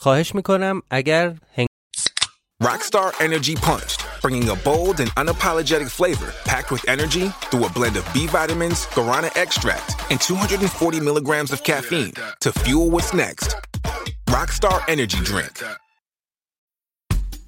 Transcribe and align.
خواهش 0.00 0.34
میکنم 0.34 0.82
اگر 0.90 1.34
هنگ... 1.54 1.66
Rockstar 2.62 3.12
Energy 3.20 3.54
Punched, 3.54 4.00
bringing 4.22 4.48
a 4.48 4.56
bold 4.56 5.00
and 5.00 5.10
unapologetic 5.16 5.90
flavor 5.90 6.32
packed 6.46 6.70
with 6.72 6.88
energy 6.88 7.28
through 7.50 7.66
a 7.66 7.70
blend 7.70 7.96
of 7.98 8.04
B 8.14 8.26
vitamins, 8.26 8.86
guarana 8.86 9.30
extract, 9.36 9.94
and 10.10 10.18
240 10.18 11.00
milligrams 11.00 11.52
of 11.52 11.62
caffeine 11.62 12.14
to 12.40 12.52
fuel 12.52 12.88
what's 12.90 13.12
next. 13.12 13.56
Rockstar 14.28 14.82
Energy 14.88 15.18
Drink. 15.22 15.62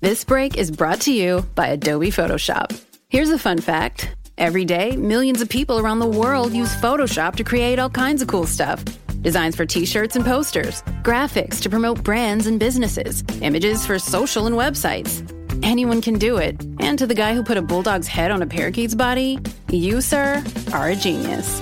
This 0.00 0.24
break 0.24 0.58
is 0.58 0.70
brought 0.70 1.00
to 1.02 1.12
you 1.12 1.44
by 1.54 1.68
Adobe 1.68 2.10
Photoshop. 2.10 2.78
Here's 3.08 3.30
a 3.30 3.38
fun 3.38 3.58
fact 3.58 4.14
every 4.36 4.64
day, 4.64 4.94
millions 4.96 5.40
of 5.40 5.48
people 5.48 5.78
around 5.78 5.98
the 6.00 6.06
world 6.06 6.52
use 6.52 6.76
Photoshop 6.76 7.34
to 7.36 7.44
create 7.44 7.78
all 7.78 7.90
kinds 7.90 8.22
of 8.22 8.28
cool 8.28 8.46
stuff. 8.46 8.84
Designs 9.22 9.56
for 9.56 9.66
t 9.66 9.84
shirts 9.86 10.16
and 10.16 10.24
posters, 10.24 10.82
graphics 11.02 11.60
to 11.60 11.70
promote 11.70 12.02
brands 12.02 12.46
and 12.46 12.58
businesses, 12.58 13.22
images 13.40 13.86
for 13.86 13.98
social 13.98 14.46
and 14.46 14.56
websites. 14.56 15.12
Anyone 15.62 16.00
can 16.00 16.18
do 16.18 16.38
it. 16.38 16.54
And 16.80 16.98
to 16.98 17.06
the 17.06 17.14
guy 17.14 17.34
who 17.34 17.42
put 17.42 17.56
a 17.56 17.62
bulldog's 17.62 18.08
head 18.08 18.30
on 18.30 18.42
a 18.42 18.46
parakeet's 18.46 18.94
body, 18.94 19.38
you, 19.70 20.00
sir, 20.00 20.42
are 20.72 20.88
a 20.88 20.96
genius. 20.96 21.60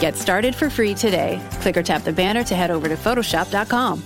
Get 0.00 0.16
started 0.16 0.54
for 0.54 0.70
free 0.70 0.94
today. 0.94 1.40
Click 1.62 1.76
or 1.76 1.82
tap 1.82 2.02
the 2.04 2.12
banner 2.12 2.44
to 2.44 2.54
head 2.54 2.70
over 2.70 2.88
to 2.88 2.96
Photoshop.com. 2.96 4.02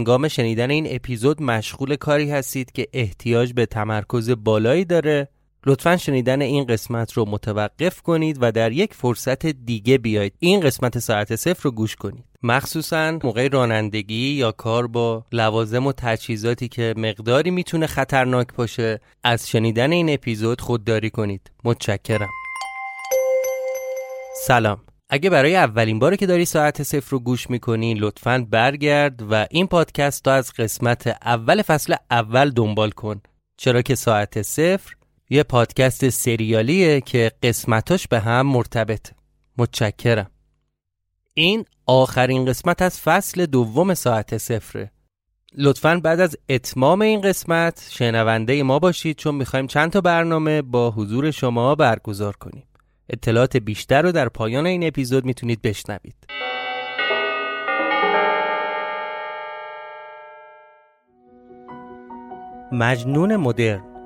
هنگام 0.00 0.28
شنیدن 0.28 0.70
این 0.70 0.86
اپیزود 0.90 1.42
مشغول 1.42 1.96
کاری 1.96 2.30
هستید 2.30 2.72
که 2.72 2.88
احتیاج 2.92 3.52
به 3.52 3.66
تمرکز 3.66 4.30
بالایی 4.30 4.84
داره 4.84 5.28
لطفا 5.67 5.97
شنیدن 5.97 6.41
این 6.41 6.65
قسمت 6.65 7.13
رو 7.13 7.25
متوقف 7.29 8.01
کنید 8.01 8.37
و 8.41 8.51
در 8.51 8.71
یک 8.71 8.93
فرصت 8.93 9.45
دیگه 9.45 9.97
بیایید. 9.97 10.33
این 10.39 10.59
قسمت 10.59 10.99
ساعت 10.99 11.35
صفر 11.35 11.63
رو 11.63 11.71
گوش 11.71 11.95
کنید. 11.95 12.25
مخصوصا 12.43 13.19
موقع 13.23 13.47
رانندگی 13.47 14.29
یا 14.29 14.51
کار 14.51 14.87
با 14.87 15.25
لوازم 15.31 15.87
و 15.87 15.91
تجهیزاتی 15.91 16.67
که 16.67 16.93
مقداری 16.97 17.51
می‌تونه 17.51 17.87
خطرناک 17.87 18.47
باشه 18.53 18.99
از 19.23 19.49
شنیدن 19.49 19.91
این 19.91 20.09
اپیزود 20.09 20.61
خودداری 20.61 21.09
کنید. 21.09 21.51
متشکرم. 21.63 22.29
سلام. 24.47 24.81
اگه 25.09 25.29
برای 25.29 25.55
اولین 25.55 25.99
باره 25.99 26.17
که 26.17 26.25
داری 26.25 26.45
ساعت 26.45 26.83
صفر 26.83 27.11
رو 27.11 27.19
گوش 27.19 27.49
می‌کنی 27.49 27.93
لطفا 27.93 28.47
برگرد 28.49 29.31
و 29.31 29.47
این 29.51 29.67
پادکست 29.67 30.27
رو 30.27 30.33
از 30.33 30.53
قسمت 30.53 31.07
اول 31.07 31.61
فصل 31.61 31.95
اول 32.11 32.49
دنبال 32.49 32.91
کن. 32.91 33.21
چرا 33.57 33.81
که 33.81 33.95
ساعت 33.95 34.41
صفر 34.41 34.93
یه 35.29 35.43
پادکست 35.43 36.09
سریالیه 36.09 37.01
که 37.01 37.31
قسمتاش 37.43 38.07
به 38.07 38.19
هم 38.19 38.47
مرتبط. 38.47 39.11
متشکرم. 39.57 40.31
این 41.33 41.65
آخرین 41.85 42.45
قسمت 42.45 42.81
از 42.81 42.99
فصل 42.99 43.45
دوم 43.45 43.93
ساعت 43.93 44.37
صفره. 44.37 44.91
لطفا 45.57 46.01
بعد 46.03 46.19
از 46.19 46.37
اتمام 46.49 47.01
این 47.01 47.21
قسمت 47.21 47.87
شنونده 47.91 48.63
ما 48.63 48.79
باشید 48.79 49.17
چون 49.17 49.35
می‌خوایم 49.35 49.67
چند 49.67 49.91
تا 49.91 50.01
برنامه 50.01 50.61
با 50.61 50.91
حضور 50.91 51.31
شما 51.31 51.75
برگزار 51.75 52.35
کنیم. 52.35 52.67
اطلاعات 53.09 53.57
بیشتر 53.57 54.01
رو 54.01 54.11
در 54.11 54.29
پایان 54.29 54.65
این 54.65 54.87
اپیزود 54.87 55.25
می‌تونید 55.25 55.61
بشنوید. 55.61 56.15
مجنون 62.71 63.35
مدرن 63.35 63.96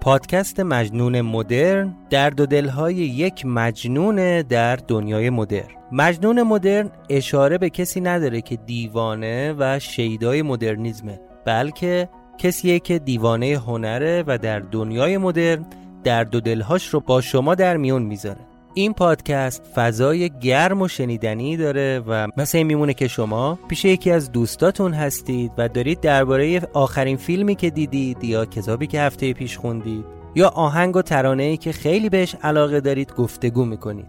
پادکست 0.00 0.60
مجنون 0.60 1.20
مدرن 1.20 1.96
درد 2.10 2.40
و 2.40 2.46
دلهای 2.46 2.94
یک 2.94 3.46
مجنون 3.46 4.42
در 4.42 4.76
دنیای 4.76 5.30
مدرن. 5.30 5.68
مجنون 5.92 6.42
مدرن 6.42 6.90
اشاره 7.08 7.58
به 7.58 7.70
کسی 7.70 8.00
نداره 8.00 8.40
که 8.40 8.56
دیوانه 8.56 9.54
و 9.58 9.78
شیدای 9.78 10.42
مدرنیزمه 10.42 11.20
بلکه 11.44 12.08
کسیه 12.38 12.78
که 12.78 12.98
دیوانه 12.98 13.58
هنره 13.58 14.24
و 14.26 14.38
در 14.38 14.58
دنیای 14.58 15.18
مدرن 15.18 15.66
درد 16.04 16.34
و 16.34 16.40
دلهاش 16.40 16.88
رو 16.88 17.00
با 17.00 17.20
شما 17.20 17.54
در 17.54 17.76
میون 17.76 18.02
می‌ذاره. 18.02 18.49
این 18.74 18.92
پادکست 18.92 19.62
فضای 19.74 20.30
گرم 20.40 20.82
و 20.82 20.88
شنیدنی 20.88 21.56
داره 21.56 22.02
و 22.08 22.28
مثل 22.36 22.58
این 22.58 22.66
میمونه 22.66 22.94
که 22.94 23.08
شما 23.08 23.58
پیش 23.68 23.84
یکی 23.84 24.10
از 24.10 24.32
دوستاتون 24.32 24.92
هستید 24.92 25.52
و 25.58 25.68
دارید 25.68 26.00
درباره 26.00 26.60
آخرین 26.72 27.16
فیلمی 27.16 27.54
که 27.54 27.70
دیدید 27.70 28.24
یا 28.24 28.44
کتابی 28.44 28.86
که 28.86 29.00
هفته 29.00 29.32
پیش 29.32 29.58
خوندید 29.58 30.04
یا 30.34 30.48
آهنگ 30.48 30.96
و 30.96 31.02
ترانه‌ای 31.02 31.56
که 31.56 31.72
خیلی 31.72 32.08
بهش 32.08 32.36
علاقه 32.42 32.80
دارید 32.80 33.14
گفتگو 33.14 33.64
می‌کنید. 33.64 34.06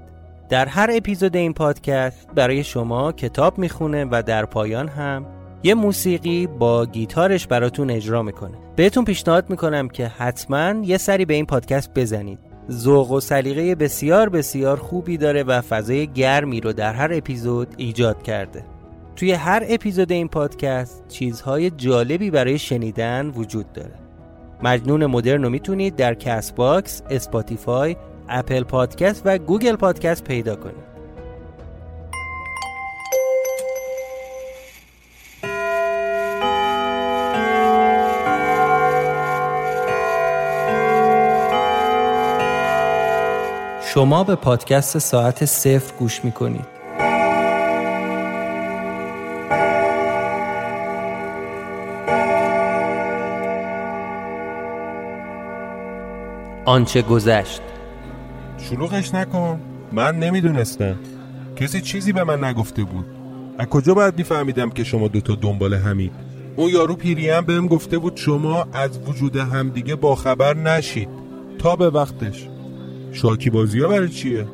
در 0.50 0.66
هر 0.66 0.90
اپیزود 0.94 1.36
این 1.36 1.54
پادکست 1.54 2.28
برای 2.36 2.64
شما 2.64 3.12
کتاب 3.12 3.58
می‌خونه 3.58 4.06
و 4.12 4.24
در 4.26 4.46
پایان 4.46 4.88
هم 4.88 5.26
یه 5.64 5.74
موسیقی 5.74 6.48
با 6.48 6.86
گیتارش 6.86 7.48
براتون 7.48 7.90
اجرا 7.90 8.24
می‌کنه. 8.24 8.58
بهتون 8.76 9.06
پیشنهاد 9.06 9.50
می‌کنم 9.50 9.90
که 9.90 10.08
حتما 10.08 10.74
یه 10.84 10.98
سری 10.98 11.26
به 11.26 11.34
این 11.34 11.46
پادکست 11.46 11.92
بزنید. 11.96 12.51
ذوق 12.72 13.12
و 13.12 13.20
سلیقه 13.20 13.76
بسیار 13.76 14.30
بسیار 14.30 14.78
خوبی 14.78 15.18
داره 15.18 15.44
و 15.44 15.62
فضای 15.62 16.08
گرمی 16.08 16.62
رو 16.62 16.74
در 16.74 16.94
هر 16.94 17.10
اپیزود 17.14 17.68
ایجاد 17.78 18.24
کرده. 18.24 18.66
توی 19.16 19.32
هر 19.32 19.64
اپیزود 19.70 20.12
این 20.12 20.28
پادکست 20.28 21.04
چیزهای 21.08 21.70
جالبی 21.70 22.32
برای 22.32 22.60
شنیدن 22.60 23.28
وجود 23.36 23.74
داره. 23.74 23.94
مجنون 24.64 25.06
مدرن 25.06 25.44
رو 25.44 25.50
می‌تونید 25.50 25.96
در 25.96 26.14
کست‌باکس، 26.14 27.02
اسپاتیفای، 27.10 27.96
اپل 28.30 28.64
پادکست 28.64 29.22
و 29.26 29.38
گوگل 29.38 29.76
پادکست 29.76 30.24
پیدا 30.24 30.56
کنید. 30.56 30.91
شما 43.94 44.24
به 44.24 44.36
پادکست 44.36 44.98
ساعت 44.98 45.46
صفر 45.46 45.94
گوش 46.00 46.26
می 46.26 46.32
کنید. 46.32 46.66
آنچه 56.66 57.02
گذشت. 57.02 57.62
شلوغش 58.58 59.14
نکن. 59.14 59.60
من 59.92 60.20
نمی‌دونستم. 60.20 60.96
کسی 61.56 61.82
چیزی 61.82 62.14
به 62.14 62.24
من 62.24 62.44
نگفته 62.44 62.84
بود. 62.84 63.06
از 63.58 63.68
کجا 63.68 63.94
باید 63.94 64.18
میفهمیدم 64.18 64.70
که 64.70 64.84
شما 64.84 65.08
دوتا 65.08 65.36
دنبال 65.36 65.74
همید؟ 65.74 66.12
اون 66.56 66.70
یارو 66.70 66.96
پیریم 66.96 67.42
بهم 67.42 67.68
گفته 67.68 67.98
بود 67.98 68.18
شما 68.18 68.68
از 68.74 69.00
وجود 69.08 69.36
همدیگه 69.36 69.96
باخبر 69.96 70.54
نشید. 70.54 71.10
تا 71.60 71.76
به 71.76 71.90
وقتش. 71.90 72.51
شاکی 73.12 73.50
بازی 73.50 73.80
ها 73.80 73.88
برای 73.88 74.10
چیه؟ 74.10 74.48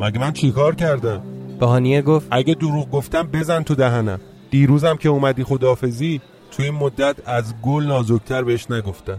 مگه 0.00 0.18
من 0.18 0.32
چیکار 0.32 0.74
کردم؟ 0.74 1.22
بهانیه 1.60 2.02
گفت 2.02 2.28
اگه 2.30 2.54
دروغ 2.54 2.90
گفتم 2.90 3.22
بزن 3.22 3.62
تو 3.62 3.74
دهنم. 3.74 4.20
دیروزم 4.50 4.96
که 4.96 5.08
اومدی 5.08 5.44
خداحافظی 5.44 6.20
توی 6.50 6.64
این 6.64 6.74
مدت 6.74 7.16
از 7.26 7.54
گل 7.62 7.86
نازکتر 7.86 8.42
بهش 8.42 8.70
نگفتم. 8.70 9.18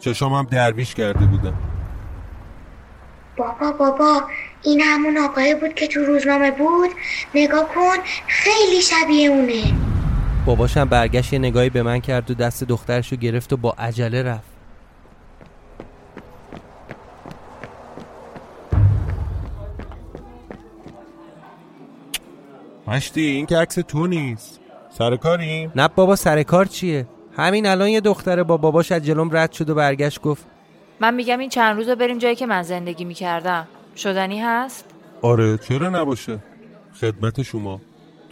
چشامم 0.00 0.46
درویش 0.50 0.94
کرده 0.94 1.26
بودم. 1.26 1.54
بابا 3.36 3.72
بابا 3.72 4.22
این 4.64 4.80
همون 4.80 5.18
آقای 5.18 5.54
بود 5.54 5.74
که 5.74 5.86
تو 5.86 6.00
روزنامه 6.00 6.50
بود؟ 6.50 6.90
نگاه 7.34 7.68
کن 7.74 7.96
خیلی 8.26 8.82
شبیه 8.82 9.28
اونه. 9.28 9.62
باباشم 10.46 10.84
برگشت 10.84 11.32
یه 11.32 11.38
نگاهی 11.38 11.70
به 11.70 11.82
من 11.82 11.98
کرد 12.00 12.30
و 12.30 12.34
دست 12.34 12.64
دخترشو 12.64 13.16
گرفت 13.16 13.52
و 13.52 13.56
با 13.56 13.74
عجله 13.78 14.22
رفت. 14.22 14.57
مشتی 22.88 23.20
این 23.20 23.46
که 23.46 23.56
عکس 23.56 23.74
تو 23.74 24.06
نیست. 24.06 24.60
سر 24.90 25.16
کاریم؟ 25.16 25.72
نه 25.76 25.88
بابا 25.88 26.16
سر 26.16 26.42
کار 26.42 26.64
چیه؟ 26.64 27.06
همین 27.36 27.66
الان 27.66 27.88
یه 27.88 28.00
دختره 28.00 28.42
با 28.42 28.56
باباش 28.56 28.92
از 28.92 29.04
جلوم 29.04 29.36
رد 29.36 29.52
شد 29.52 29.70
و 29.70 29.74
برگشت 29.74 30.20
گفت 30.20 30.46
من 31.00 31.14
میگم 31.14 31.38
این 31.38 31.48
چند 31.48 31.76
روز 31.76 31.88
رو 31.88 31.96
بریم 31.96 32.18
جایی 32.18 32.36
که 32.36 32.46
من 32.46 32.62
زندگی 32.62 33.04
می‌کردم. 33.04 33.68
شدنی 33.96 34.40
هست؟ 34.40 34.84
آره 35.22 35.58
چرا 35.58 35.88
نباشه؟ 35.88 36.38
خدمت 37.00 37.42
شما. 37.42 37.80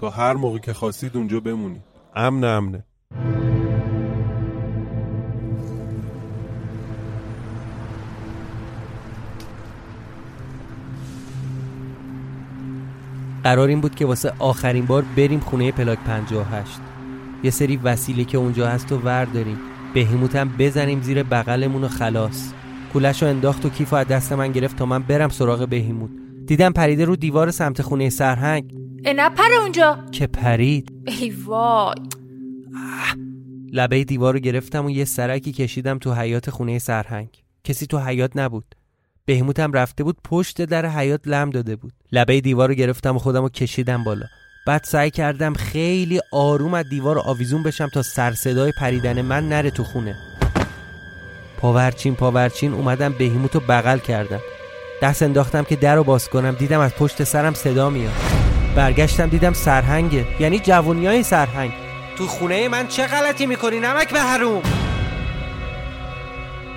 تا 0.00 0.10
هر 0.10 0.32
موقع 0.32 0.58
که 0.58 0.72
خواستید 0.72 1.16
اونجا 1.16 1.40
بمونید. 1.40 1.82
امن 2.14 2.44
امنه 2.44 2.84
قرار 13.46 13.68
این 13.68 13.80
بود 13.80 13.94
که 13.94 14.06
واسه 14.06 14.32
آخرین 14.38 14.86
بار 14.86 15.04
بریم 15.16 15.40
خونه 15.40 15.72
پلاک 15.72 15.98
58 15.98 16.80
یه 17.42 17.50
سری 17.50 17.76
وسیله 17.76 18.24
که 18.24 18.38
اونجا 18.38 18.68
هست 18.68 18.92
و 18.92 18.98
ورداریم. 18.98 19.58
بهیموت 19.94 20.36
هم 20.36 20.54
بزنیم 20.58 21.02
زیر 21.02 21.22
بغلمون 21.22 21.84
و 21.84 21.88
خلاص. 21.88 22.52
کولش 22.92 23.22
رو 23.22 23.28
انداخت 23.28 23.66
و 23.66 23.68
کیف 23.68 23.92
از 23.92 24.06
دست 24.06 24.32
من 24.32 24.52
گرفت 24.52 24.76
تا 24.76 24.86
من 24.86 25.02
برم 25.02 25.28
سراغ 25.28 25.68
بهیموت 25.68 26.10
دیدم 26.46 26.72
پریده 26.72 27.04
رو 27.04 27.16
دیوار 27.16 27.50
سمت 27.50 27.82
خونه 27.82 28.10
سرهنگ. 28.10 28.74
نه 29.16 29.28
پر 29.28 29.52
اونجا. 29.60 29.98
که 30.12 30.26
پرید. 30.26 30.92
ای 31.06 31.30
وای. 31.30 31.94
لبه 33.72 34.04
دیوار 34.04 34.34
رو 34.34 34.40
گرفتم 34.40 34.84
و 34.84 34.90
یه 34.90 35.04
سرکی 35.04 35.52
کشیدم 35.52 35.98
تو 35.98 36.14
حیات 36.14 36.50
خونه 36.50 36.78
سرهنگ. 36.78 37.28
کسی 37.64 37.86
تو 37.86 37.98
حیات 37.98 38.36
نبود. 38.36 38.74
بهیموتم 39.26 39.72
رفته 39.72 40.04
بود 40.04 40.16
پشت 40.24 40.62
در 40.62 40.86
حیات 40.86 41.20
لم 41.26 41.50
داده 41.50 41.76
بود. 41.76 41.92
لبه 42.12 42.40
دیوار 42.40 42.68
رو 42.68 42.74
گرفتم 42.74 43.16
و 43.16 43.18
خودم 43.18 43.42
رو 43.42 43.48
کشیدم 43.48 44.04
بالا. 44.04 44.26
بعد 44.66 44.84
سعی 44.84 45.10
کردم 45.10 45.54
خیلی 45.54 46.20
آروم 46.32 46.74
از 46.74 46.88
دیوار 46.88 47.18
آویزون 47.18 47.62
بشم 47.62 47.88
تا 47.88 48.02
سر 48.02 48.32
صدای 48.32 48.72
پریدن 48.80 49.22
من 49.22 49.48
نره 49.48 49.70
تو 49.70 49.84
خونه. 49.84 50.16
پاورچین 51.58 52.14
پاورچین 52.14 52.72
اومدم 52.72 53.12
بهیموت 53.12 53.54
رو 53.54 53.60
بغل 53.68 53.98
کردم. 53.98 54.40
دست 55.02 55.22
انداختم 55.22 55.64
که 55.64 55.76
در 55.76 55.94
رو 55.96 56.04
باز 56.04 56.28
کنم 56.28 56.54
دیدم 56.54 56.80
از 56.80 56.94
پشت 56.94 57.24
سرم 57.24 57.54
صدا 57.54 57.90
میاد. 57.90 58.12
برگشتم 58.76 59.28
دیدم 59.28 59.52
سرهنگه. 59.52 60.26
یعنی 60.40 60.58
جوونی 60.58 61.06
های 61.06 61.22
سرهنگ. 61.22 61.72
تو 62.18 62.26
خونه 62.26 62.68
من 62.68 62.88
چه 62.88 63.06
غلطی 63.06 63.46
می‌کنی 63.46 63.80
نمک 63.80 64.12
به 64.12 64.20
حروم؟ 64.20 64.62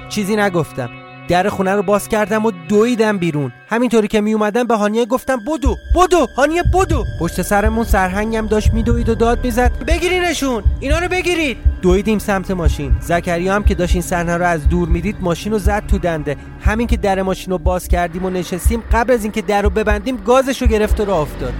چیزی 0.09 0.35
نگفتم. 0.35 0.89
در 1.29 1.49
خونه 1.49 1.75
رو 1.75 1.83
باز 1.83 2.07
کردم 2.07 2.45
و 2.45 2.51
دویدم 2.69 3.17
بیرون. 3.17 3.51
همینطوری 3.69 4.07
که 4.07 4.21
می 4.21 4.33
اومدم 4.33 4.63
به 4.63 4.75
هانیه 4.75 5.05
گفتم 5.05 5.39
بدو 5.47 5.77
بدو 5.95 6.27
هانیه 6.37 6.63
بدو. 6.73 7.05
پشت 7.19 7.41
سرمون 7.41 7.83
سرهنگم 7.83 8.47
داشت 8.47 8.73
میدوید 8.73 9.09
و 9.09 9.15
داد 9.15 9.43
می‌زد. 9.43 9.71
بگیرینشون 9.87 10.63
اینا 10.79 10.99
رو 10.99 11.07
بگیرید. 11.07 11.57
دویدیم 11.81 12.19
سمت 12.19 12.51
ماشین. 12.51 12.91
زکریا 13.01 13.55
هم 13.55 13.63
که 13.63 13.75
داشت 13.75 13.95
این 13.95 14.01
صحنه 14.01 14.37
رو 14.37 14.45
از 14.45 14.69
دور 14.69 14.87
می‌دید 14.87 15.15
ماشین 15.21 15.51
رو 15.51 15.59
زد 15.59 15.83
تو 15.87 15.97
دنده. 15.97 16.37
همین 16.61 16.87
که 16.87 16.97
در 16.97 17.21
ماشین 17.21 17.51
رو 17.51 17.57
باز 17.57 17.87
کردیم 17.87 18.25
و 18.25 18.29
نشستیم 18.29 18.83
قبل 18.91 19.13
از 19.13 19.23
اینکه 19.23 19.41
در 19.41 19.61
رو 19.61 19.69
ببندیم 19.69 20.17
گازش 20.17 20.61
رو 20.61 20.67
گرفت 20.67 20.99
و 20.99 21.05
راه 21.05 21.19
افتاد. 21.19 21.53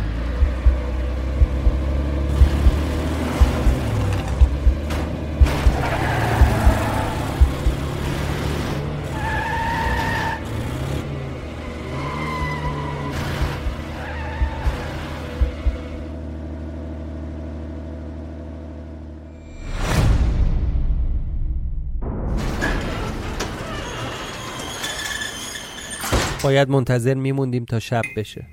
باید 26.49 26.69
منتظر 26.69 27.13
میموندیم 27.13 27.65
تا 27.65 27.79
شب 27.79 28.01
بشه. 28.15 28.45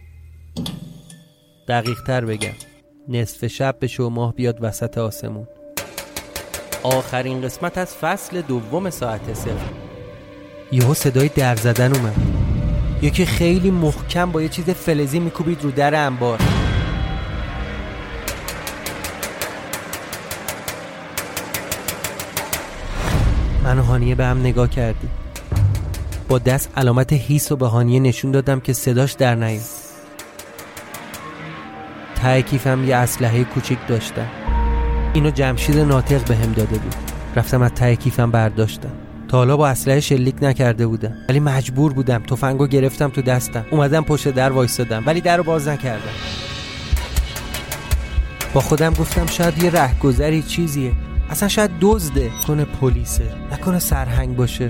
دقیق 1.68 2.02
تر 2.06 2.24
بگم. 2.24 2.54
نصف 3.08 3.46
شب 3.46 3.76
بشه 3.80 4.02
و 4.02 4.08
ماه 4.08 4.34
بیاد 4.34 4.58
وسط 4.60 4.98
آسمون. 4.98 5.48
آخرین 6.82 7.40
قسمت 7.40 7.78
از 7.78 7.94
فصل 7.94 8.40
دوم 8.40 8.90
ساعت 8.90 9.34
صفر. 9.34 9.70
یهو 10.72 10.94
صدای 10.94 11.28
در 11.28 11.56
زدن 11.56 11.96
اومد. 11.96 12.14
یکی 13.02 13.26
خیلی 13.26 13.70
محکم 13.70 14.32
با 14.32 14.42
یه 14.42 14.48
چیز 14.48 14.70
فلزی 14.70 15.20
میکوبید 15.20 15.62
رو 15.62 15.70
در 15.70 16.06
انبار. 16.06 16.40
من 23.64 23.78
و 23.78 23.82
هانیه 23.82 24.14
به 24.14 24.24
هم 24.24 24.40
نگاه 24.40 24.70
کردیم. 24.70 25.25
با 26.28 26.38
دست 26.38 26.70
علامت 26.76 27.12
هیس 27.12 27.52
و 27.52 27.56
به 27.56 27.66
هانیه 27.66 28.00
نشون 28.00 28.30
دادم 28.30 28.60
که 28.60 28.72
صداش 28.72 29.12
در 29.12 29.34
نیاد 29.34 29.62
ته 32.22 32.42
کیفم 32.42 32.84
یه 32.84 32.96
اسلحه 32.96 33.44
کوچیک 33.44 33.78
داشتم. 33.88 34.26
اینو 35.14 35.30
جمشید 35.30 35.78
ناطق 35.78 36.28
به 36.28 36.36
هم 36.36 36.52
داده 36.52 36.78
بود. 36.78 36.94
رفتم 37.36 37.62
از 37.62 37.70
ته 37.74 37.96
کیفم 37.96 38.30
برداشتم. 38.30 38.92
تا 39.28 39.38
حالا 39.38 39.56
با 39.56 39.68
اسلحه 39.68 40.00
شلیک 40.00 40.34
نکرده 40.42 40.86
بودم. 40.86 41.12
ولی 41.28 41.40
مجبور 41.40 41.92
بودم. 41.92 42.22
تفنگو 42.22 42.66
گرفتم 42.66 43.08
تو 43.08 43.22
دستم. 43.22 43.66
اومدم 43.70 44.04
پشت 44.04 44.28
در 44.28 44.52
وایستادم. 44.52 45.02
ولی 45.06 45.20
در 45.20 45.36
رو 45.36 45.42
باز 45.42 45.68
نکردم. 45.68 46.12
با 48.54 48.60
خودم 48.60 48.92
گفتم 48.94 49.26
شاید 49.26 49.62
یه 49.62 49.70
رهگذری 49.70 50.42
چیزیه. 50.42 50.92
اصلا 51.30 51.48
شاید 51.48 51.70
دزده. 51.80 52.30
کنه 52.46 52.64
پلیسه. 52.64 53.24
نکنه 53.52 53.78
سرهنگ 53.78 54.36
باشه. 54.36 54.68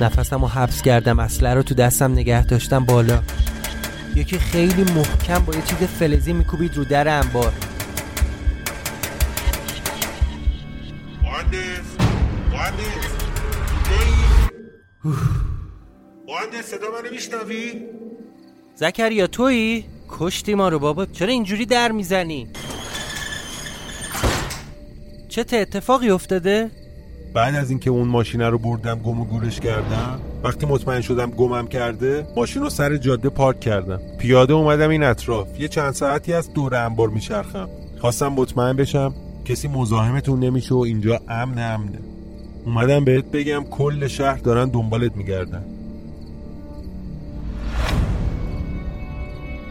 نفسم 0.00 0.40
رو 0.40 0.48
حبس 0.48 0.82
کردم 0.82 1.18
اسلحه 1.18 1.54
رو 1.54 1.62
تو 1.62 1.74
دستم 1.74 2.12
نگه 2.12 2.46
داشتم 2.46 2.84
بالا 2.84 3.22
یکی 4.14 4.38
خیلی 4.38 4.82
محکم 4.82 5.38
با 5.38 5.54
یه 5.54 5.62
چیز 5.62 5.78
فلزی 5.78 6.32
میکوبید 6.32 6.76
رو 6.76 6.84
در 6.84 7.08
انبار 7.08 7.52
مهندس 16.26 16.66
صدا 16.66 16.86
منو 16.90 17.10
میشنوی؟ 17.10 17.86
زکریا 18.74 19.26
تویی؟ 19.26 19.84
کشتی 20.08 20.54
ما 20.54 20.68
رو 20.68 20.78
بابا 20.78 21.06
چرا 21.06 21.28
اینجوری 21.28 21.66
در 21.66 21.92
می‌زنی؟ 21.92 22.48
چه 25.28 25.40
اتفاقی 25.52 26.10
افتاده؟ 26.10 26.70
بعد 27.34 27.54
از 27.54 27.70
اینکه 27.70 27.90
اون 27.90 28.08
ماشینه 28.08 28.48
رو 28.48 28.58
بردم 28.58 28.94
گم 28.94 29.20
و 29.20 29.24
گورش 29.24 29.60
کردم 29.60 30.20
وقتی 30.44 30.66
مطمئن 30.66 31.00
شدم 31.00 31.30
گمم 31.30 31.66
کرده 31.66 32.26
ماشین 32.36 32.62
رو 32.62 32.70
سر 32.70 32.96
جاده 32.96 33.28
پارک 33.28 33.60
کردم. 33.60 34.00
پیاده 34.18 34.52
اومدم 34.52 34.90
این 34.90 35.02
اطراف. 35.02 35.60
یه 35.60 35.68
چند 35.68 35.92
ساعتی 35.92 36.32
از 36.32 36.52
دور 36.52 36.74
انبار 36.74 37.08
میچرخم. 37.08 37.68
خواستم 38.00 38.28
مطمئن 38.28 38.76
بشم 38.76 39.14
کسی 39.44 39.68
مزاحمتون 39.68 40.44
نمیشه 40.44 40.74
و 40.74 40.78
اینجا 40.78 41.20
امن 41.28 41.74
امنه. 41.74 41.98
اومدم 42.66 43.04
بهت 43.04 43.24
بگم 43.24 43.64
کل 43.64 44.06
شهر 44.06 44.38
دارن 44.38 44.68
دنبالت 44.68 45.16
میگردن. 45.16 45.64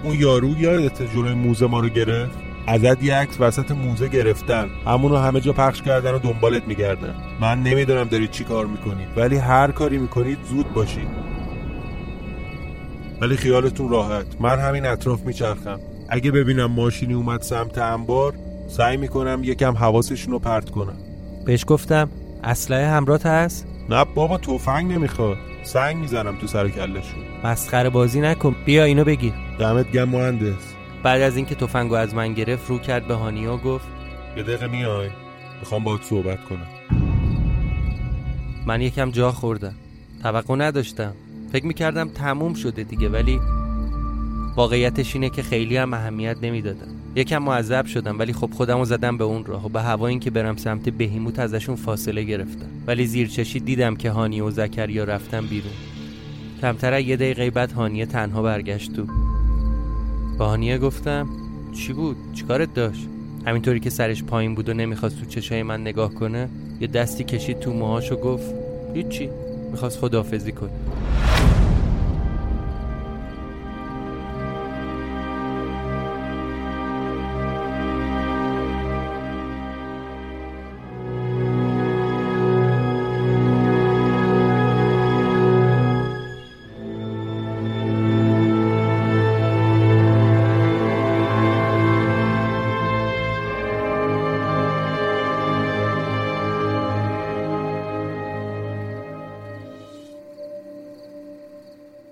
اون 0.03 0.19
یارو 0.19 0.61
یادت 0.61 1.13
جلوی 1.13 1.33
موزه 1.33 1.67
ما 1.67 1.79
رو 1.79 1.89
گرفت؟ 1.89 2.46
ازت 2.67 3.03
یه 3.03 3.15
عکس 3.15 3.35
وسط 3.39 3.71
موزه 3.71 4.07
گرفتن. 4.07 4.69
همونو 4.85 5.17
همه 5.17 5.41
جا 5.41 5.53
پخش 5.53 5.81
کردن 5.81 6.11
و 6.11 6.19
دنبالت 6.19 6.67
میگردن. 6.67 7.15
من 7.39 7.63
نمی‌دونم 7.63 8.03
دارید 8.03 8.31
چی 8.31 8.43
کار 8.43 8.65
می‌کنید. 8.65 9.07
ولی 9.17 9.37
هر 9.37 9.71
کاری 9.71 9.97
می‌کنید 9.97 10.37
زود 10.49 10.73
باشید. 10.73 11.07
ولی 13.21 13.37
خیالتون 13.37 13.89
راحت. 13.89 14.25
من 14.39 14.59
همین 14.59 14.85
اطراف 14.85 15.21
میچرخم. 15.21 15.79
اگه 16.09 16.31
ببینم 16.31 16.71
ماشینی 16.71 17.13
اومد 17.13 17.41
سمت 17.41 17.77
انبار 17.77 18.33
سعی 18.67 18.97
می‌کنم 18.97 19.41
یکم 19.43 19.73
حواسشون 19.73 20.33
رو 20.33 20.39
پرت 20.39 20.69
کنم. 20.69 20.97
بهش 21.45 21.65
گفتم 21.67 22.09
اسلحه 22.43 22.87
همراه 22.87 23.21
هست؟ 23.23 23.67
نه 23.89 24.05
بابا 24.15 24.37
تفنگ 24.37 24.91
نمی‌خواد. 24.91 25.37
سنگ 25.63 25.97
می‌زنم 25.97 26.35
تو 26.41 26.47
سر 26.47 26.69
کلشون 26.69 27.19
مسخره 27.43 27.89
بازی 27.89 28.21
نکن. 28.21 28.55
بیا 28.65 28.83
اینو 28.83 29.03
بگیر. 29.03 29.33
دمت 29.59 29.91
گم 29.91 30.03
مهندس. 30.03 30.76
بعد 31.07 31.21
از 31.21 31.35
اینکه 31.35 31.55
تفنگو 31.55 31.95
از 31.95 32.13
من 32.13 32.33
گرفت 32.33 32.69
رو 32.69 32.79
کرد 32.79 33.07
به 33.07 33.13
هانیا 33.13 33.53
و 33.53 33.57
گفت 33.57 33.87
یه 34.37 34.43
دقیقه 34.43 34.67
میای 34.67 35.09
می‌خوام 35.59 35.83
باهات 35.83 36.03
صحبت 36.03 36.43
کنم. 36.43 36.67
من 38.65 38.81
یکم 38.81 39.11
جا 39.11 39.31
خوردم. 39.31 39.73
توقع 40.23 40.55
نداشتم. 40.55 41.13
فکر 41.51 41.65
می‌کردم 41.65 42.09
تموم 42.09 42.53
شده 42.53 42.83
دیگه 42.83 43.09
ولی 43.09 43.39
واقعیتش 44.55 45.15
اینه 45.15 45.29
که 45.29 45.43
خیلی 45.43 45.77
هم 45.77 45.93
اهمیت 45.93 46.37
نمی‌دادم. 46.41 46.87
یکم 47.15 47.37
معذب 47.37 47.85
شدم 47.85 48.19
ولی 48.19 48.33
خب 48.33 48.49
خودمو 48.53 48.85
زدم 48.85 49.17
به 49.17 49.23
اون 49.23 49.45
راه 49.45 49.65
و 49.65 49.69
به 49.69 49.81
هوا 49.81 50.07
اینکه 50.07 50.29
برم 50.31 50.55
سمت 50.55 50.89
بهیموت 50.89 51.39
ازشون 51.39 51.75
فاصله 51.75 52.23
گرفتم. 52.23 52.69
ولی 52.87 53.05
زیر 53.05 53.27
چشی 53.27 53.59
دیدم 53.59 53.95
که 53.95 54.11
هانیه 54.11 54.43
و 54.43 54.51
زکریا 54.51 55.03
رفتن 55.03 55.45
بیرون. 55.45 55.73
کمتر 56.61 56.99
یه 56.99 57.15
دقیقه 57.15 57.49
بعد 57.49 57.71
هانیه 57.71 58.05
تنها 58.05 58.41
برگشت 58.41 58.93
تو. 58.93 59.26
با 60.37 60.47
هانیه 60.47 60.77
گفتم 60.77 61.27
چی 61.73 61.93
بود؟ 61.93 62.17
چیکارت 62.33 62.73
داشت؟ 62.73 63.07
همینطوری 63.45 63.79
که 63.79 63.89
سرش 63.89 64.23
پایین 64.23 64.55
بود 64.55 64.69
و 64.69 64.73
نمی‌خواست 64.73 65.19
تو 65.19 65.25
چشای 65.25 65.63
من 65.63 65.81
نگاه 65.81 66.13
کنه 66.13 66.49
یه 66.81 66.87
دستی 66.87 67.23
کشید 67.23 67.59
تو 67.59 67.73
موهاش 67.73 68.11
و 68.11 68.15
گفت 68.15 68.53
هیچی 68.93 69.29
می‌خواست 69.71 69.99
خداحافظی 69.99 70.51
کنه. 70.51 70.69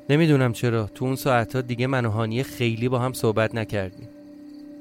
نمی‌دونم 0.10 0.54
چرا. 0.54 0.88
تو 0.88 1.06
اون 1.06 1.16
ساعتها 1.16 1.62
دیگه 1.62 1.88
من 1.88 2.06
و 2.06 2.10
هانیه 2.10 2.44
خیلی 2.44 2.90
با 2.90 3.00
هم 3.00 3.14
صحبت 3.14 3.56
نکردیم. 3.56 4.08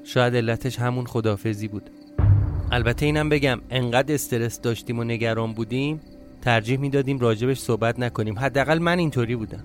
شاید 0.05 0.37
علتش 0.37 0.79
همون 0.79 1.05
خدافزی 1.05 1.69
بود. 1.69 1.91
البته 2.73 3.07
اینم 3.07 3.29
بگم 3.29 3.61
انقدر 3.71 4.15
استرس 4.15 4.61
داشتیم 4.61 4.99
و 4.99 5.05
نگران 5.05 5.53
بودیم 5.53 6.01
ترجیح 6.43 6.79
می‌دادیم 6.79 7.19
راجبش 7.19 7.59
صحبت 7.59 7.99
نکنیم. 7.99 8.39
حداقل 8.39 8.79
من 8.79 8.99
اینطوری 8.99 9.37
بودم. 9.37 9.65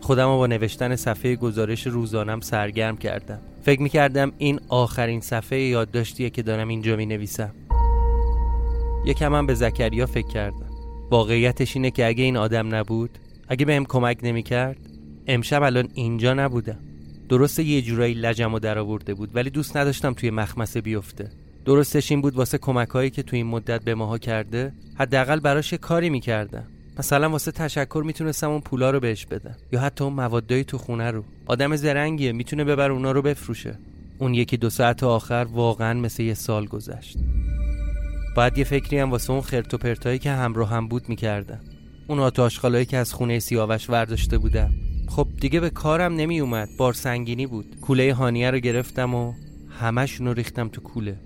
خودم 0.00 0.26
با 0.26 0.46
نوشتن 0.46 0.96
صفحه 0.96 1.36
گزارش 1.36 1.86
روزانم 1.86 2.40
سرگرم 2.40 2.96
کردم. 2.96 3.38
فکر 3.62 3.82
می‌کردم 3.82 4.32
این 4.38 4.60
آخرین 4.68 5.20
صفحه 5.20 5.60
یادداشتیه 5.60 6.30
که 6.30 6.42
دارم 6.42 6.68
اینجا 6.68 6.96
می 6.96 7.06
نویسم 7.06 7.54
یکم 9.04 9.34
هم 9.34 9.46
به 9.46 9.54
زکریا 9.54 10.06
فکر 10.06 10.28
کردم. 10.28 10.70
واقعیتش 11.10 11.76
اینه 11.76 11.90
که 11.90 12.06
اگه 12.06 12.24
این 12.24 12.36
آدم 12.36 12.74
نبود 12.74 13.18
اگه 13.52 13.64
بهم 13.64 13.84
کمک 13.84 14.18
نمی‌کرد 14.22 14.76
امشب 15.26 15.62
الان 15.62 15.88
اینجا 15.94 16.34
نبودم. 16.34 16.78
درسته 17.28 17.62
یه 17.62 17.82
جورایی 17.82 18.14
لجم 18.14 18.54
و 18.54 18.58
در 18.58 18.78
آورده 18.78 19.14
بود 19.14 19.36
ولی 19.36 19.50
دوست 19.50 19.76
نداشتم 19.76 20.12
توی 20.12 20.30
مخمسه 20.30 20.80
بیفته. 20.80 21.30
درستش 21.64 22.10
این 22.10 22.20
بود 22.22 22.34
واسه 22.34 22.58
کمک 22.58 22.88
هایی 22.88 23.10
که 23.10 23.22
توی 23.22 23.36
این 23.36 23.46
مدت 23.46 23.84
به 23.84 23.94
ماها 23.94 24.18
کرده 24.18 24.72
حداقل 24.94 25.40
براش 25.40 25.72
یه 25.72 25.78
کاری 25.78 26.10
می‌کردم. 26.10 26.64
مثلا 26.98 27.30
واسه 27.30 27.50
تشکر 27.50 28.02
می‌تونستم 28.06 28.50
اون 28.50 28.60
پولا 28.60 28.90
رو 28.90 29.00
بهش 29.00 29.26
بدم 29.26 29.56
یا 29.72 29.80
حتی 29.80 30.04
اون 30.04 30.12
موادایی 30.12 30.64
تو 30.64 30.78
خونه 30.78 31.10
رو. 31.10 31.24
آدم 31.46 31.76
زرنگیه 31.76 32.32
می‌تونه 32.32 32.64
ببر 32.64 32.90
اونا 32.90 33.12
رو 33.12 33.22
بفروشه. 33.22 33.78
اون 34.18 34.34
یکی 34.34 34.56
دو 34.56 34.70
ساعت 34.70 35.02
آخر 35.02 35.46
واقعا 35.52 36.00
مثل 36.00 36.22
یه 36.22 36.34
سال 36.34 36.66
گذشت. 36.66 37.18
بعد 38.36 38.58
یه 38.58 38.64
فکری 38.64 38.98
هم 38.98 39.10
واسه 39.10 39.30
اون 39.30 39.40
خرت 39.40 39.74
و 39.74 39.78
پرتایی 39.78 40.18
که 40.18 40.30
همراه 40.30 40.70
هم 40.70 40.88
بود 40.88 41.08
می‌کردم. 41.08 41.60
اون 42.08 42.18
آتاشخالایی 42.18 42.84
که 42.84 42.96
از 42.96 43.14
خونه 43.14 43.38
سیاوش 43.38 43.90
ورداشته 43.90 44.38
بودم. 44.38 44.70
خب 45.08 45.28
دیگه 45.40 45.60
به 45.60 45.70
کارم 45.70 46.14
نمی 46.14 46.40
اومد. 46.40 46.68
بار 46.78 46.92
سنگینی 46.92 47.46
بود. 47.46 47.76
کوله 47.80 48.14
هانیه 48.14 48.50
رو 48.50 48.58
گرفتم 48.58 49.14
و 49.14 49.32
همشون 49.80 50.26
رو 50.26 50.32
ریختم 50.32 50.68
تو 50.68 50.80
کوله. 50.80 51.16